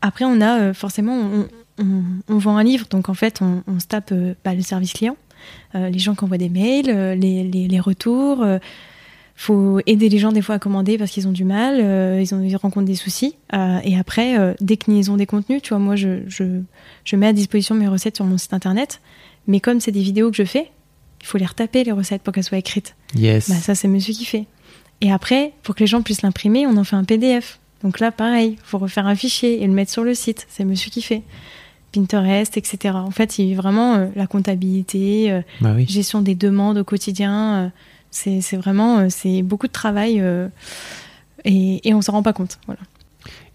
[0.00, 1.48] Après, on a euh, forcément, on,
[1.82, 4.62] on- on vend un livre, donc en fait, on, on se tape euh, bah, le
[4.62, 5.16] service client,
[5.74, 6.86] euh, les gens qui envoient des mails,
[7.18, 8.44] les, les- les retours.
[9.40, 12.34] Faut aider les gens des fois à commander parce qu'ils ont du mal, euh, ils,
[12.34, 13.36] ont, ils rencontrent des soucis.
[13.54, 16.60] Euh, et après, euh, déclinaison des contenus, tu vois, moi, je, je,
[17.04, 19.00] je mets à disposition mes recettes sur mon site internet,
[19.46, 20.72] mais comme c'est des vidéos que je fais,
[21.20, 22.96] il faut les retaper, les recettes, pour qu'elles soient écrites.
[23.14, 23.48] Yes.
[23.48, 24.46] Bah, ça, c'est monsieur qui fait.
[25.02, 27.60] Et après, pour que les gens puissent l'imprimer, on en fait un PDF.
[27.84, 30.48] Donc là, pareil, faut refaire un fichier et le mettre sur le site.
[30.50, 31.22] C'est monsieur qui fait.
[31.92, 32.94] Pinterest, etc.
[32.96, 35.86] En fait, il y a vraiment euh, la comptabilité, euh, Bah oui.
[35.88, 37.54] gestion des demandes au quotidien.
[37.54, 37.68] euh,
[38.10, 40.48] c'est vraiment, euh, c'est beaucoup de travail euh,
[41.44, 42.58] et, et on s'en rend pas compte.
[42.66, 42.80] Voilà.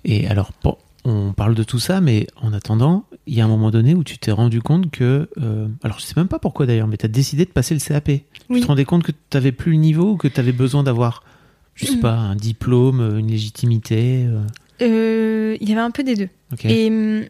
[0.05, 3.47] Et alors, bon, on parle de tout ça, mais en attendant, il y a un
[3.47, 5.29] moment donné où tu t'es rendu compte que.
[5.41, 7.79] euh, alors, je sais même pas pourquoi d'ailleurs, mais tu as décidé de passer le
[7.79, 8.09] CAP.
[8.49, 10.83] Tu te rendais compte que tu n'avais plus le niveau ou que tu avais besoin
[10.83, 11.23] d'avoir,
[11.75, 12.01] je sais Mm.
[12.01, 14.41] pas, un diplôme, une légitimité euh,
[14.81, 16.29] Euh, Il y avait un peu des deux.
[16.65, 17.23] Et hum,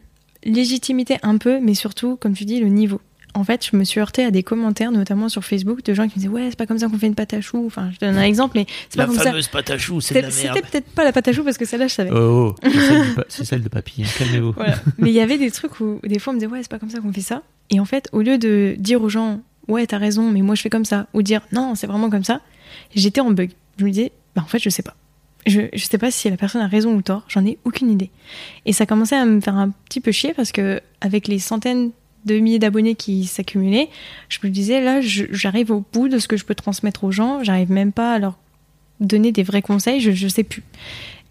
[0.44, 3.00] légitimité un peu, mais surtout, comme tu dis, le niveau.
[3.36, 6.10] En fait, je me suis heurtée à des commentaires, notamment sur Facebook, de gens qui
[6.10, 7.64] me disaient Ouais, c'est pas comme ça qu'on fait une pâte à choux.
[7.66, 9.24] Enfin, je donne un exemple, mais c'est pas La comme ça.
[9.24, 10.56] fameuse pâte à choux, c'est de la C'était merde.
[10.58, 12.10] c'était peut-être pas la pâte à choux parce que celle-là, je savais.
[12.12, 12.68] Oh, oh,
[13.28, 14.52] c'est celle, de papy, hein, calmez-vous.
[14.52, 14.76] Voilà.
[14.98, 16.78] Mais il y avait des trucs où des fois on me disait ouais c'est pas
[16.78, 17.42] comme ça qu'on fait ça.
[17.70, 20.62] Et en fait au lieu de dire aux gens ouais t'as raison mais moi je
[20.62, 22.40] fais comme ça ou dire non c'est vraiment comme ça,
[22.94, 23.50] j'étais en bug.
[23.78, 24.94] Je me disais bah en fait je sais pas.
[25.46, 28.10] Je, je sais pas si la personne a raison ou tort, j'en ai aucune idée.
[28.64, 31.90] Et ça commençait à me faire un petit peu chier parce que avec les centaines
[32.24, 33.88] de milliers d'abonnés qui s'accumulaient,
[34.28, 37.42] je me disais là j'arrive au bout de ce que je peux transmettre aux gens,
[37.42, 38.38] j'arrive même pas à leur
[39.00, 40.62] donner des vrais conseils, je, je sais plus.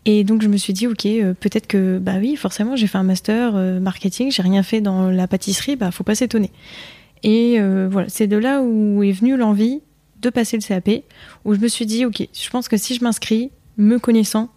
[0.05, 2.97] Et donc je me suis dit ok euh, peut-être que bah oui forcément j'ai fait
[2.97, 4.31] un master euh, marketing.
[4.31, 5.75] J'ai rien fait dans la pâtisserie.
[5.77, 6.51] Bah faut pas s'étonner.
[7.23, 9.81] Et euh, voilà, c'est de là où est venue l'envie
[10.21, 11.03] de passer le CAP,
[11.45, 14.49] où je me suis dit, ok, je pense que si je m'inscris, me connaissant,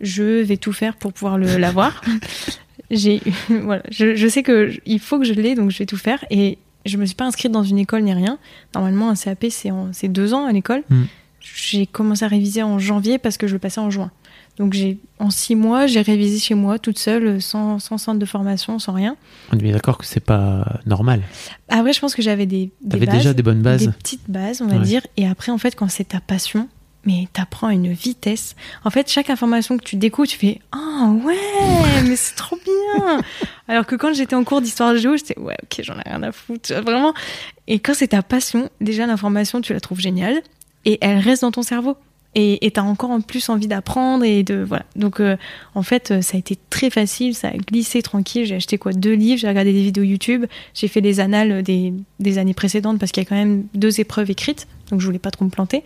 [0.00, 2.02] je vais tout faire pour pouvoir l'avoir.
[2.92, 5.96] J'ai, voilà, je, je sais que il faut que je l'ai, donc je vais tout
[5.96, 6.24] faire.
[6.30, 8.38] Et je me suis pas inscrite dans une école ni rien.
[8.74, 10.82] Normalement, un CAP, c'est en- c'est deux ans à l'école.
[10.90, 11.02] Mm.
[11.40, 14.10] J'ai commencé à réviser en janvier parce que je le passais en juin.
[14.58, 18.26] Donc j'ai, en six mois, j'ai révisé chez moi toute seule, sans, sans centre de
[18.26, 19.16] formation, sans rien.
[19.50, 21.22] On est d'accord que c'est pas normal.
[21.70, 23.86] Après, je pense que j'avais des, des bases, déjà des bonnes bases.
[23.86, 24.82] des petites bases, on va Ouais.
[24.84, 25.00] dire.
[25.16, 26.68] Et après, en fait, quand c'est ta passion,
[27.06, 28.54] mais t'apprends à une vitesse.
[28.84, 32.72] En fait, chaque information que tu découvres, tu fais ah ouais, mais c'est trop bien.
[33.68, 36.32] Alors que quand j'étais en cours d'histoire géo, j'étais ouais, ok, j'en ai rien à
[36.32, 37.14] foutre, vraiment.
[37.66, 40.42] Et quand c'est ta passion, déjà l'information, tu la trouves géniale
[40.84, 41.96] et elle reste dans ton cerveau.
[42.34, 44.86] Et t'as encore en plus envie d'apprendre et de voilà.
[44.96, 45.36] Donc euh,
[45.74, 48.46] en fait, euh, ça a été très facile, ça a glissé tranquille.
[48.46, 52.38] J'ai acheté quoi deux livres, j'ai regardé des vidéos YouTube, j'ai fait les annales des,
[52.38, 55.30] années précédentes parce qu'il y a quand même deux épreuves écrites, donc je voulais pas
[55.30, 55.84] trop me planter.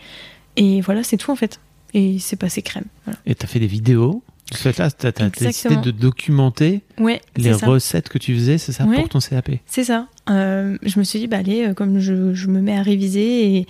[0.54, 1.58] Et voilà, c'est tout en fait.
[1.94, 2.84] Et c'est passé crème.
[3.26, 4.22] Et t'as fait des vidéos.
[4.64, 7.66] Là, t'as t'as décidé de documenter Ouais, les c'est ça.
[7.66, 8.96] recettes que tu faisais, c'est ça, Ouais.
[8.96, 10.06] pour ton CAP C'est ça.
[10.30, 13.56] Euh, je me suis dit, bah allez, euh, comme je, je me mets à réviser
[13.56, 13.66] et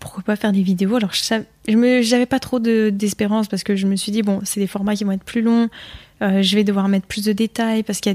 [0.00, 0.96] pourquoi pas faire des vidéos.
[0.96, 4.60] Alors, je j'avais pas trop de, d'espérance parce que je me suis dit, bon, c'est
[4.60, 5.68] des formats qui vont être plus longs.
[6.22, 8.10] Euh, je vais devoir mettre plus de détails parce a,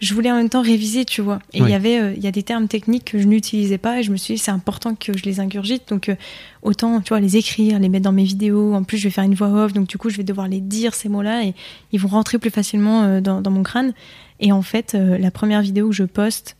[0.00, 1.38] je voulais en même temps réviser, tu vois.
[1.52, 4.00] Et il y avait, euh, il y a des termes techniques que je n'utilisais pas
[4.00, 5.88] et je me suis dit, c'est important que je les ingurgite.
[5.88, 6.16] Donc, euh,
[6.62, 8.74] autant, tu vois, les écrire, les mettre dans mes vidéos.
[8.74, 10.60] En plus, je vais faire une voix off, donc du coup, je vais devoir les
[10.60, 11.54] dire, ces mots-là, et
[11.92, 13.92] ils vont rentrer plus facilement dans, dans mon crâne.
[14.40, 16.56] Et en fait, la première vidéo que je poste,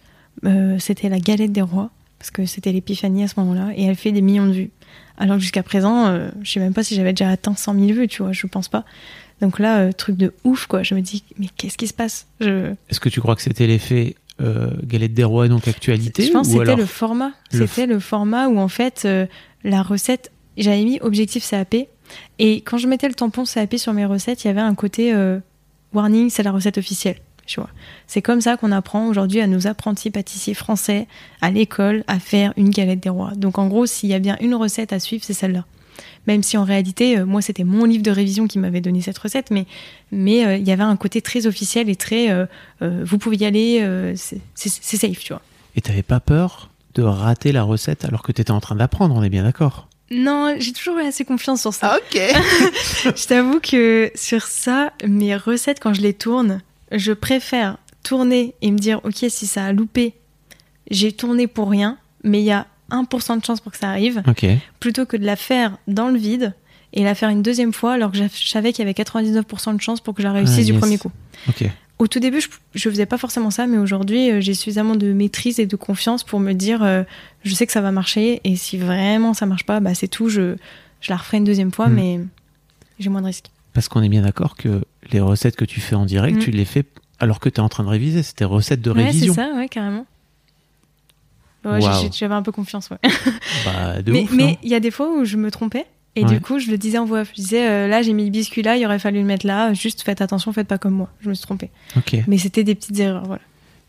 [0.79, 4.13] c'était la galette des rois, parce que c'était l'épiphanie à ce moment-là, et elle fait
[4.13, 4.71] des millions de vues.
[5.19, 8.09] Alors que jusqu'à présent, je sais même pas si j'avais déjà atteint 100 000 vues,
[8.09, 8.85] tu vois, je pense pas.
[9.41, 10.83] Donc là, euh, truc de ouf, quoi.
[10.83, 12.27] Je me dis, mais qu'est-ce qui se passe?
[12.41, 12.73] Je...
[12.89, 16.47] Est-ce que tu crois que c'était l'effet euh, galette des rois, donc actualité Je pense
[16.47, 16.79] que c'était alors...
[16.79, 17.33] le format.
[17.53, 19.27] le C'était le format où en fait euh,
[19.65, 21.75] la recette, j'avais mis objectif CAP
[22.39, 25.15] et quand je mettais le tampon CAP sur mes recettes, il y avait un côté
[25.93, 27.17] warning, c'est la recette officielle.
[28.07, 31.07] C'est comme ça qu'on apprend aujourd'hui à nos apprentis pâtissiers français
[31.41, 33.33] à l'école à faire une galette des rois.
[33.37, 35.65] Donc en gros, s'il y a bien une recette à suivre, c'est celle-là.
[36.27, 39.19] Même si en réalité, euh, moi, c'était mon livre de révision qui m'avait donné cette
[39.19, 39.67] recette, mais
[40.13, 42.47] mais euh, il y avait un côté très officiel et très, euh,
[42.83, 45.43] euh, vous pouvez y aller, euh, c'est safe, tu vois.
[45.75, 49.23] Et t'avais pas peur de rater la recette alors que t'étais en train d'apprendre, on
[49.23, 49.89] est bien d'accord?
[50.11, 51.97] Non, j'ai toujours eu assez confiance sur ça.
[51.97, 52.17] Ok
[53.05, 58.71] Je t'avoue que sur ça, mes recettes, quand je les tourne, je préfère tourner et
[58.71, 60.15] me dire, ok, si ça a loupé,
[60.91, 64.23] j'ai tourné pour rien, mais il y a 1% de chance pour que ça arrive,
[64.81, 66.55] plutôt que de la faire dans le vide
[66.93, 69.81] et la faire une deuxième fois alors que je savais qu'il y avait 99% de
[69.81, 71.11] chance pour que je la réussisse Ah, du premier coup.
[71.99, 75.13] Au tout début, je, je faisais pas forcément ça, mais aujourd'hui, euh, j'ai suffisamment de
[75.15, 77.05] maîtrise et de confiance pour me dire, euh,
[77.43, 80.29] je sais que ça va marcher, et si vraiment ça marche pas, bah c'est tout,
[80.29, 80.57] je,
[81.01, 81.95] je la referai une deuxième fois, Mm.
[81.95, 82.21] mais
[82.99, 83.47] j'ai moins de risques.
[83.73, 86.41] Parce qu'on est bien d'accord que les recettes que tu fais en direct, Mm.
[86.41, 86.85] tu les fais
[87.19, 88.23] alors que tu es en train de réviser.
[88.23, 89.33] C'était recettes de Ouais, c'est révision.
[89.35, 90.05] ça, ouais, carrément.
[91.73, 92.99] Ouais, j'ai- j'avais un peu confiance, ouais.
[93.65, 96.31] Bah, de mais non il y a des fois où je me trompais, et Ouais.
[96.35, 97.31] du coup, je le disais en voix off.
[97.37, 99.73] Je disais, euh, là, j'ai mis le biscuit là, il aurait fallu le mettre là,
[99.75, 101.09] juste faites attention, faites pas comme moi.
[101.21, 101.71] Je me suis trompée.
[102.27, 103.43] Mais c'était des petites erreurs, voilà.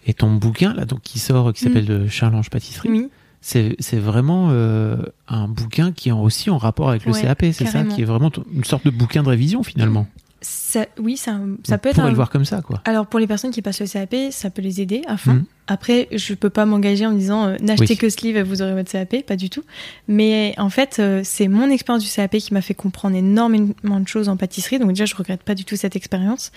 [0.05, 2.03] Et ton bouquin, là, donc, qui sort, qui s'appelle Mm.
[2.03, 3.09] de Charles-Ange Pâtisserie, Oui.
[3.41, 4.97] c'est vraiment euh,
[5.27, 7.83] un bouquin qui est aussi en rapport avec le Ouais, CAP, c'est ça.
[7.83, 10.07] Qui est vraiment une sorte de bouquin de révision, finalement.
[10.49, 12.81] Ça, oui, ça, ça peut être un, le voir comme ça, quoi.
[12.85, 15.33] Alors pour les personnes qui passent le CAP, ça peut les aider à fond.
[15.33, 15.45] Mhm.
[15.67, 17.97] Après, je peux pas m'engager en me disant euh, n'achetez Oui.
[17.97, 19.63] que ce livre et vous aurez votre CAP, pas du tout.
[20.07, 24.07] Mais en fait, euh, c'est mon expérience du CAP qui m'a fait comprendre énormément de
[24.07, 24.79] choses en pâtisserie.
[24.79, 26.53] Donc déjà, je regrette pas du tout cette expérience.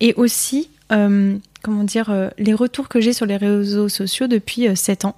[0.00, 5.04] Et aussi, euh, comment dire, les retours que j'ai sur les réseaux sociaux depuis 7
[5.04, 5.16] ans,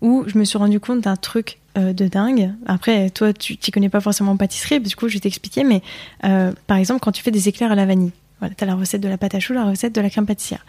[0.00, 2.52] où je me suis rendu compte d'un truc euh, de dingue.
[2.66, 5.64] Après, toi, tu t'y connais pas forcément en pâtisserie, du coup, je vais t'expliquer.
[5.64, 5.82] Mais
[6.24, 8.74] euh, par exemple, quand tu fais des éclairs à la vanille, voilà, tu as la
[8.74, 10.64] recette de la pâte à choux, la recette de la crème pâtissière.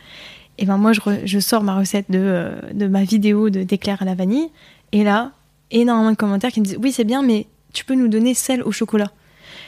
[0.58, 4.06] Et ben moi, je, je sors ma recette de, euh, de ma vidéo d'éclairs à
[4.06, 4.50] la vanille.
[4.92, 5.32] Et là,
[5.72, 8.62] énormément de commentaires qui me disent Oui, c'est bien, mais tu peux nous donner celle
[8.64, 9.12] au chocolat.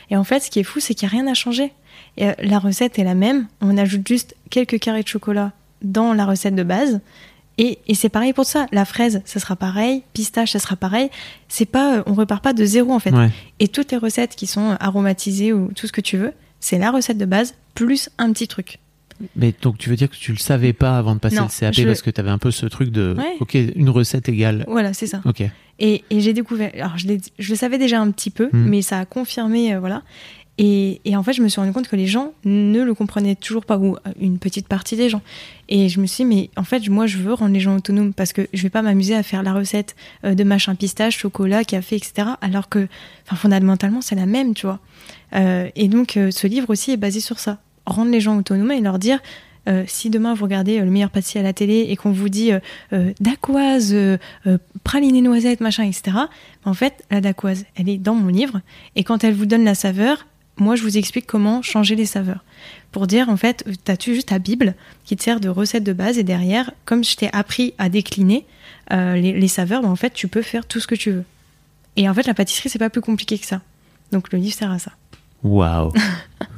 [0.10, 1.72] Et en fait, ce qui est fou, c'est qu'il n'y a rien à changer.
[2.18, 3.48] Et, la recette est la même.
[3.62, 7.00] On ajoute juste quelques carrés de chocolat dans la recette de base.
[7.64, 8.66] Et, et c'est pareil pour ça.
[8.72, 10.02] La fraise, ça sera pareil.
[10.14, 11.10] Pistache, ça sera pareil.
[11.48, 13.12] C'est pas, euh, on repart pas de zéro en fait.
[13.12, 13.30] Ouais.
[13.60, 16.90] Et toutes les recettes qui sont aromatisées ou tout ce que tu veux, c'est la
[16.92, 18.80] recette de base plus un petit truc.
[19.36, 21.50] Mais donc, tu veux dire que tu le savais pas avant de passer Non, le
[21.60, 23.36] CAP je- parce que tu avais un peu ce truc de Ouais.
[23.40, 24.66] OK, une recette égale.
[24.68, 25.22] Voilà, c'est ça.
[25.26, 25.44] OK.
[25.78, 28.66] Et, et j'ai découvert, alors je, le savais déjà un petit peu, Mm.
[28.68, 30.02] mais ça a confirmé, euh, voilà.
[30.58, 33.66] Et, en fait, je me suis rendu compte que les gens ne le comprenaient toujours
[33.66, 35.22] pas, ou euh, une petite partie des gens.
[35.70, 38.14] Et je me suis dit, mais en fait, moi, je veux rendre les gens autonomes
[38.14, 41.64] parce que je vais pas m'amuser à faire la recette euh, de machin pistache, chocolat,
[41.64, 42.30] café, etc.
[42.42, 42.88] Alors que,
[43.34, 44.80] fondamentalement, c'est la même, tu vois.
[45.34, 47.60] Euh, et donc, ce livre aussi est basé sur ça.
[47.86, 49.20] Rendre les gens autonomes et leur dire,
[49.86, 52.52] si demain vous regardez le meilleur pâtissier à la télé et qu'on vous dit
[52.94, 53.08] euh,
[54.48, 56.18] euh, praliné noisette, machin, etc.
[56.66, 58.62] En fait, la dacquoise, elle est dans mon livre
[58.96, 60.26] et quand elle vous donne la saveur,
[60.62, 62.44] moi je vous explique comment changer les saveurs.
[62.92, 65.94] Pour dire, en fait, t'as tu juste ta Bible qui te sert de recette de
[65.94, 68.46] base et derrière, comme je t'ai appris à décliner
[68.92, 71.24] euh, les, les saveurs, ben, en fait, tu peux faire tout ce que tu veux.
[71.96, 73.62] Et en fait, la pâtisserie, c'est pas plus compliqué que ça.
[74.12, 74.92] Donc le livre sert à ça.
[75.44, 75.92] Waouh.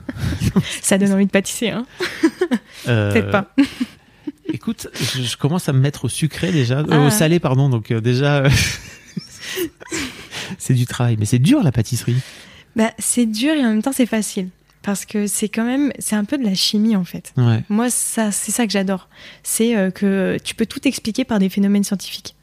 [0.81, 1.85] Ça donne envie de pâtisser, hein
[2.89, 3.47] Euh, Peut-être pas.
[4.53, 6.99] Écoute, je, je commence à me mettre au sucré déjà, euh, Ah.
[7.07, 7.69] au salé pardon.
[7.69, 8.43] Donc déjà,
[10.57, 12.17] c'est du travail, mais c'est dur la pâtisserie.
[12.75, 14.49] Bah, c'est dur et en même temps c'est facile
[14.81, 17.33] parce que c'est quand même c'est un peu de la chimie en fait.
[17.37, 17.63] Ouais.
[17.69, 19.07] Moi ça c'est ça que j'adore,
[19.43, 22.35] c'est euh, que tu peux tout expliquer par des phénomènes scientifiques.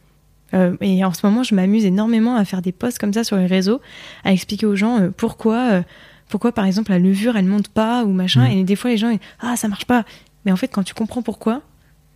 [0.54, 3.36] Euh, et en ce moment je m'amuse énormément à faire des posts comme ça sur
[3.36, 3.80] les réseaux,
[4.24, 5.82] à expliquer aux gens euh, pourquoi euh,
[6.28, 8.52] pourquoi par exemple la levure elle monte pas ou machin Mm.
[8.52, 10.04] et des fois les gens ils, ah ça marche pas.
[10.44, 11.62] Mais en fait quand tu comprends pourquoi,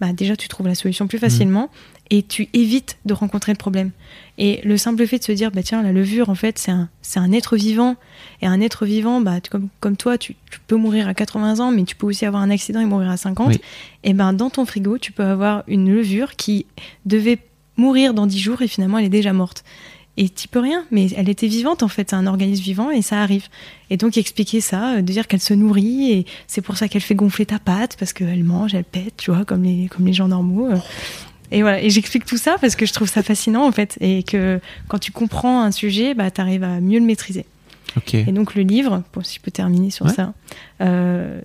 [0.01, 1.71] bah déjà tu trouves la solution plus facilement
[2.11, 3.91] et tu évites de rencontrer le problème.
[4.39, 6.89] Et le simple fait de se dire bah tiens la levure en fait c'est un
[7.03, 7.97] c'est un être vivant
[8.43, 11.61] et un être vivant, bah, tu- comme, comme toi, tu, tu peux mourir à 80
[11.61, 13.49] ans, mais tu peux aussi avoir un accident et mourir à 50.
[13.49, 13.61] Oui.
[14.03, 16.67] Et ben, dans ton frigo, tu peux avoir une levure qui
[17.07, 17.39] devait
[17.77, 19.65] mourir dans 10 jours et finalement elle est déjà morte.
[20.17, 23.03] Et tu peux rien, mais elle était vivante en fait, c'est un organisme vivant et
[23.03, 23.47] ça arrive.
[23.91, 27.03] Et donc expliquer ça, euh, de dire qu'elle se nourrit et c'est pour ça qu'elle
[27.03, 30.13] fait gonfler ta pâte parce qu'elle mange, elle pète, tu vois, comme les, comme les
[30.13, 30.69] gens normaux.
[30.71, 30.77] euh.
[31.51, 34.23] Et voilà, et j'explique tout ça parce que je trouve ça fascinant en fait et
[34.23, 37.45] que quand tu comprends un sujet, bah, tu arrives à mieux le maîtriser.
[38.29, 40.13] Et donc le livre, bon, si je peux terminer sur Ouais.
[40.13, 40.33] ça,
[40.81, 41.41] euh,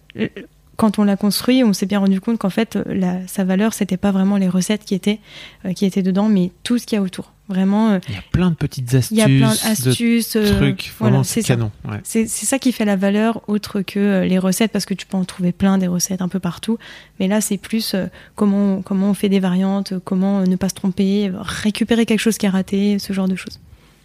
[0.77, 3.97] quand on l'a construit, on s'est bien rendu compte qu'en fait, la, sa valeur, c'était
[3.97, 5.19] pas vraiment les recettes qui étaient,
[5.65, 7.33] euh, qui étaient dedans, mais tout ce qu'il y a autour.
[7.49, 10.35] Vraiment, euh, Il y a plein de petites astuces, il y a plein de d'astuces.
[10.35, 10.93] euh, trucs.
[10.99, 11.71] voilà, c'est canon.
[11.83, 11.99] Ouais.
[12.03, 15.17] C'est ça qui fait la valeur, autre que euh, les recettes, parce que tu peux
[15.17, 16.77] en trouver plein des recettes un peu partout.
[17.19, 17.95] Mais là, c'est plus
[18.35, 22.45] comment, comment on fait des variantes, comment ne pas se tromper, récupérer quelque chose qui
[22.45, 23.59] a raté, ce genre de choses.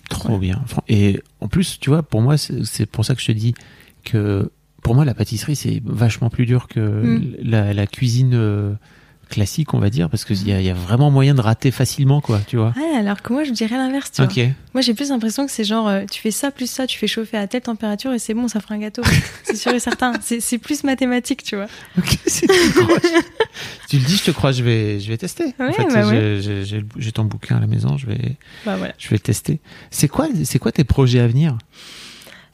[0.09, 0.63] Trop bien.
[0.89, 3.55] Et en plus, tu vois, pour moi, c'est c'est pour ça que je te dis
[4.05, 4.51] que
[4.83, 7.37] pour moi, la pâtisserie, c'est vachement plus dur que Mm.
[7.43, 8.73] la, la cuisine euh,
[9.29, 11.71] classique, on va dire, parce qu'il y, a- il y a vraiment moyen de rater
[11.71, 12.73] facilement, quoi, tu vois.
[12.97, 14.33] Alors que moi, je dirais l'inverse, tu vois.
[14.75, 17.07] Moi, j'ai plus l'impression que c'est genre, euh, tu fais ça plus ça, tu fais
[17.07, 19.03] chauffer à telle température et c'est bon, ça fera un gâteau.
[19.45, 20.13] c'est sûr et certain.
[20.21, 21.67] C'est plus mathématique, tu vois.
[21.99, 22.55] Ok, si tu
[23.89, 25.55] tu le dis, je te crois, je vais, je vais tester.
[25.59, 26.03] en fait, bah
[26.41, 27.11] j'ai- ouais.
[27.13, 28.95] ton bouquin à la maison, je vais, Bah voilà.
[28.99, 29.61] je vais tester.
[29.91, 31.57] C'est quoi, c'est quoi tes projets à venir?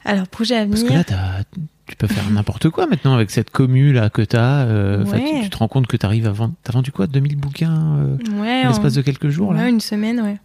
[0.05, 1.03] Alors, projet à Parce que venir.
[1.09, 1.43] là,
[1.87, 4.63] tu peux faire n'importe quoi maintenant avec cette commu là que t'as.
[4.65, 5.23] euh, Ouais.
[5.37, 6.53] tu, tu te rends compte que t'arrives à vendre.
[6.63, 9.63] T'as vendu quoi 2000 bouquins euh, ouais, en l'espace en- de quelques jours là?
[9.63, 10.37] ouais, une semaine, ouais.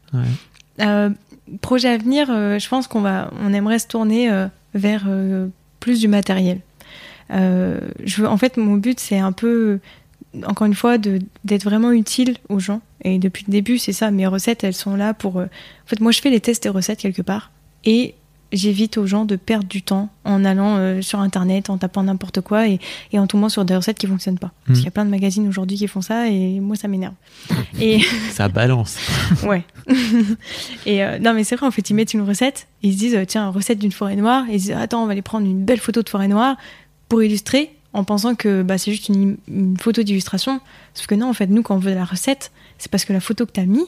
[0.81, 1.11] Euh,
[1.63, 4.31] projet à venir, euh, je pense qu'on va, on aimerait se tourner
[4.75, 5.07] vers
[5.81, 6.61] plus du matériel.
[7.31, 9.79] Je veux, en fait, mon but, c'est un peu,
[10.47, 12.81] encore une fois, d'être vraiment utile aux gens.
[13.03, 14.11] Et depuis le début, c'est ça.
[14.11, 15.37] Mes recettes, elles sont là pour.
[15.37, 15.47] En
[15.87, 17.51] fait, moi, je fais les tests des recettes quelque part,
[17.85, 18.15] et
[18.57, 22.41] j'évite aux gens de perdre du temps en allant euh, sur Internet, en tapant n'importe
[22.41, 22.81] quoi, et,
[23.13, 24.53] et en tombant sur des recettes qui fonctionnent pas.
[24.67, 24.75] Parce Mm.
[24.81, 27.15] qu'il y a plein de magazines aujourd'hui qui font ça, et moi, ça m'énerve.
[27.81, 28.01] Et
[28.33, 28.97] Ça balance.
[29.45, 29.65] Ouais.
[30.87, 33.19] et euh, non, mais c'est vrai, en fait, ils mettent une recette, ils se disent,
[33.29, 35.65] tiens, recette d'une forêt noire, et ils se disent, attends, on va aller prendre une
[35.65, 36.57] belle photo de forêt noire
[37.09, 40.61] pour illustrer, en pensant que bah, c'est juste une, une photo d'illustration.
[40.95, 43.21] Sauf que non, en fait, nous, quand on veut la recette, c'est parce que la
[43.21, 43.85] photo que t'as mis,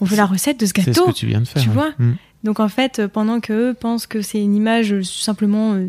[0.00, 1.06] on veut la recette de ce C'est ce gâteau.
[1.06, 1.62] que tu viens de faire.
[1.62, 2.12] tu vois Mm.
[2.44, 5.88] Donc, en fait, euh, pendant que eux pensent que c'est une image euh, simplement euh,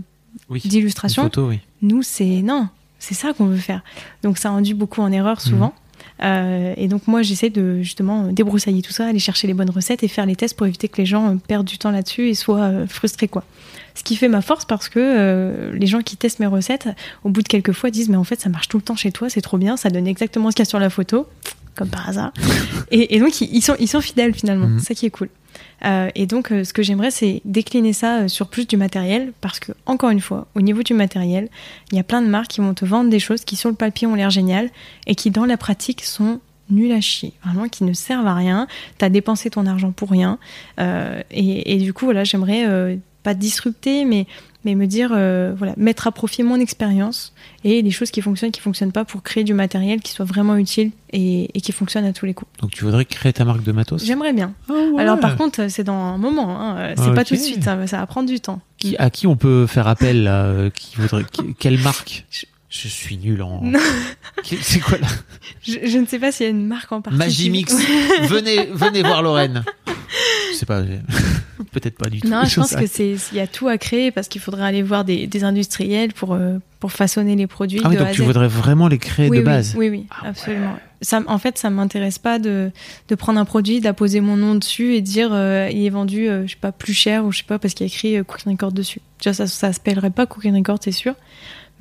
[0.49, 0.62] Oui.
[0.66, 1.60] D'illustration, oui.
[1.82, 2.68] nous, c'est non,
[2.99, 3.84] c'est ça qu'on veut faire.
[4.24, 5.68] Donc ça induit beaucoup en erreur souvent.
[5.68, 5.72] Mhm.
[6.24, 10.04] Euh, et donc moi, j'essaie de justement débroussailler tout ça, aller chercher les bonnes recettes
[10.04, 12.86] et faire les tests pour éviter que les gens perdent du temps là-dessus et soient
[12.88, 13.43] frustrés quoi.
[13.95, 16.88] Ce qui fait ma force parce que euh, les gens qui testent mes recettes,
[17.24, 19.12] au bout de quelques fois, disent mais en fait ça marche tout le temps chez
[19.12, 21.28] toi, c'est trop bien, ça donne exactement ce qu'il y a sur la photo,
[21.76, 22.32] comme par hasard.
[22.91, 25.30] et, et donc ils sont ils sont fidèles finalement, c'est ça qui est cool.
[25.86, 29.34] Euh, et donc, euh, ce que j'aimerais, c'est décliner ça euh, sur plus du matériel,
[29.41, 31.49] parce que, encore une fois, au niveau du matériel,
[31.91, 33.75] il y a plein de marques qui vont te vendre des choses qui, sur le
[33.75, 34.69] papier, ont l'air géniales,
[35.07, 37.34] et qui, dans la pratique, sont nulles à chier.
[37.43, 38.67] Vraiment, qui ne servent à rien.
[38.97, 40.39] T'as dépensé ton argent pour rien.
[40.79, 44.26] Et, et du coup, voilà, j'aimerais pas disrupter, mais
[44.63, 48.51] mais me dire euh, voilà mettre à profit mon expérience et les choses qui fonctionnent
[48.51, 52.05] qui fonctionnent pas pour créer du matériel qui soit vraiment utile et, et qui fonctionne
[52.05, 52.51] à tous les coups.
[52.61, 54.05] Donc tu voudrais créer ta marque de matos?
[54.05, 54.53] J'aimerais bien.
[54.69, 55.01] Ah ouais.
[55.01, 57.28] alors par contre c'est dans un moment hein, euh, c'est pas Ok.
[57.30, 58.61] tout de suite ça, va- ça va prendre du temps.
[58.78, 62.26] Qui- à qui on peut faire appel là, euh, qui voudrait, qui- Quelle marque?
[62.30, 63.61] Je- Je suis nul en.
[64.43, 65.07] C'est quoi là
[65.61, 67.76] je, je ne sais pas s'il y a une marque en particulier Magimix.
[68.24, 69.63] venez, venez voir Lorraine.
[70.51, 70.82] Je sais pas.
[71.74, 72.30] Peut-être pas du tout.
[72.30, 74.84] Non, je pense que c'est il y a tout à créer parce qu'il faudrait aller
[74.84, 78.11] voir des, des industriels pour euh, pour façonner les produits Ah oui, de donc A
[78.13, 78.26] tu Z.
[78.26, 79.76] voudrais vraiment les créer oui, de oui, base.
[79.78, 80.78] Oui, oui, Ah absolument.
[81.01, 82.72] Ça, en fait, ça m'intéresse pas de,
[83.09, 86.45] de prendre un produit, d'apposer mon nom dessus et dire euh, il est vendu, euh,
[86.45, 88.53] je sais pas, plus cher ou je sais pas parce qu'il y a écrit Cooking
[88.53, 89.01] Record dessus.
[89.19, 91.15] Déjà, ça, ça s'appellerait pas Cooking Record, c'est sûr.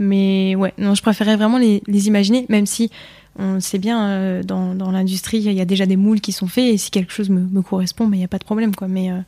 [0.01, 2.91] Mais ouais, non, je préférais vraiment les, les imaginer, même si
[3.39, 6.49] on sait bien euh, dans, dans l'industrie, il y a déjà des moules qui sont
[6.49, 8.89] faits et si quelque chose me, me correspond, il n'y a pas de problème, quoi.
[8.89, 9.19] Mais euh,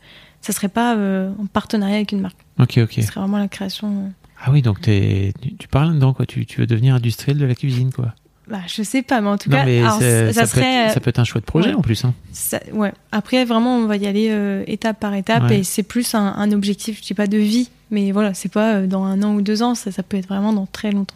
[0.41, 2.37] ça serait pas euh, en partenariat avec une marque.
[2.59, 2.91] Ok, ok.
[2.95, 3.87] Ce serait vraiment la création.
[3.87, 4.07] euh,
[4.43, 6.25] Ah oui, donc t'es- tu, tu parles dedans quoi.
[6.25, 8.13] Tu, tu veux devenir industriel de la cuisine quoi.
[8.49, 10.47] Bah, je sais pas, mais en tout non cas, mais alors, c'est- ça, ça, peut
[10.61, 10.73] serait.
[10.87, 11.75] être, ça peut être un chouette projet ouais.
[11.75, 12.03] en plus.
[12.03, 12.13] Hein.
[12.33, 12.91] Ça- ouais.
[13.13, 15.59] Après, vraiment, on va y aller étape par étape Ouais.
[15.59, 18.73] et c'est plus un, un objectif, je dis pas de vie, mais voilà, c'est pas
[18.75, 21.15] euh, dans un an ou deux ans, ça, ça peut être vraiment dans très longtemps.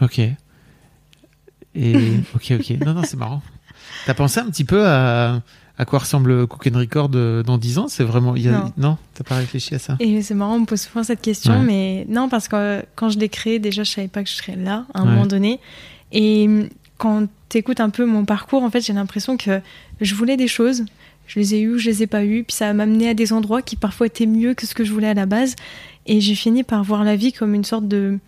[0.00, 0.20] Ok.
[0.20, 0.34] Et
[2.34, 2.70] ok, ok.
[2.84, 3.42] Non, non, c'est marrant.
[4.06, 5.40] T'as pensé un petit peu à,
[5.78, 7.88] à quoi ressemble Cook and Record euh, dans 10 ans?
[7.88, 8.36] C'est vraiment.
[8.36, 8.70] Y a...
[8.76, 8.96] Non?
[9.14, 9.96] t'as pas réfléchi à ça?
[10.00, 11.64] Et c'est marrant, on me pose souvent cette question, Ouais.
[11.64, 14.34] mais non, parce que euh, quand je l'ai créé, déjà, je savais pas que je
[14.34, 15.10] serais là à un Ouais.
[15.10, 15.58] moment donné.
[16.12, 19.60] Et hum, quand t'écoutes un peu mon parcours, en fait, j'ai l'impression que
[20.00, 20.84] je voulais des choses,
[21.26, 23.32] je les ai eues, je les ai pas eues, puis ça m'a amené à des
[23.32, 25.56] endroits qui parfois étaient mieux que ce que je voulais à la base.
[26.06, 28.18] Et j'ai fini par voir la vie comme une sorte de.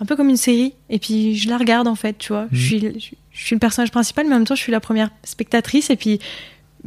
[0.00, 0.74] un peu comme une série.
[0.90, 2.46] Et puis je la regarde, en fait, tu vois.
[2.52, 2.80] Je, Mhm.
[2.80, 5.10] suis, je, je suis le personnage principal, mais en même temps, je suis la première
[5.22, 5.88] spectatrice.
[5.90, 6.18] Et puis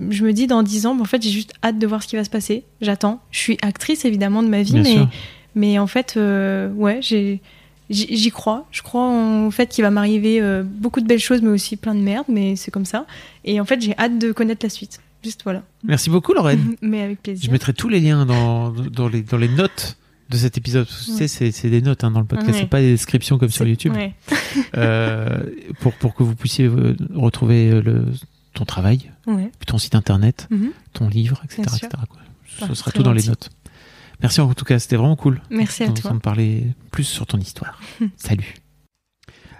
[0.09, 2.15] je me dis, dans dix ans, en fait, j'ai juste hâte de voir ce qui
[2.17, 2.63] va se passer.
[2.81, 3.19] J'attends.
[3.31, 4.93] Je suis actrice, évidemment, de ma vie, Bien mais.
[4.93, 5.09] sûr.
[5.55, 7.41] Mais en fait, euh, ouais, j'ai,
[7.89, 8.67] j'y crois.
[8.71, 11.77] Je crois en- au fait qu'il va m'arriver euh, beaucoup de belles choses, mais aussi
[11.77, 13.07] plein de merde, mais c'est comme ça.
[13.43, 14.99] Et en fait, j'ai hâte de connaître la suite.
[15.27, 15.63] Juste voilà.
[15.83, 16.75] Merci beaucoup, Lorraine.
[16.81, 17.45] mais avec plaisir.
[17.47, 19.97] Je mettrai tous les liens dans, dans, les, dans les notes
[20.29, 20.87] de cet épisode.
[21.19, 21.27] Ouais.
[21.27, 22.59] c'est c'est des notes hein, dans le podcast, Ouais.
[22.61, 23.93] c'est pas des descriptions comme sur YouTube.
[23.93, 24.13] ouais.
[24.77, 25.43] Euh,
[25.81, 28.05] pour, pour que vous puissiez euh, retrouver euh, le,
[28.53, 29.11] ton travail,
[29.65, 30.71] ton site internet, Mhm.
[30.93, 31.61] ton livre, etc.
[31.63, 32.19] Etc., quoi.
[32.47, 33.49] Ce Ah, sera tout dans les notes.
[34.21, 35.41] Merci en tout cas, c'était vraiment cool.
[35.51, 35.95] Merci à toi.
[35.95, 37.79] d'entendre parler plus sur ton histoire.
[38.15, 38.55] Salut.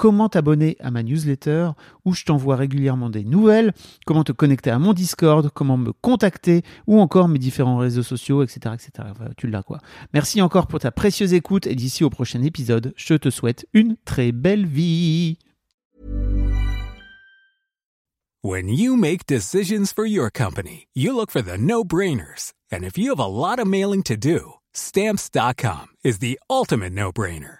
[0.00, 1.72] comment t'abonner à ma newsletter
[2.06, 3.74] où je t'envoie régulièrement des nouvelles,
[4.06, 8.42] comment te connecter à mon Discord, comment me contacter ou encore mes différents réseaux sociaux,
[8.42, 8.74] etc.
[8.74, 9.08] etc.
[9.36, 9.78] Tu l'as quoi.
[10.14, 13.96] Merci encore pour ta précieuse écoute et d'ici au prochain épisode, je te souhaite une
[14.06, 15.36] très belle vie.
[18.42, 22.54] When you make decisions for your company, you look for the no brainers.
[22.72, 27.12] And if you have a lot of mailing to do, stamps.com is the ultimate no
[27.12, 27.59] brainer.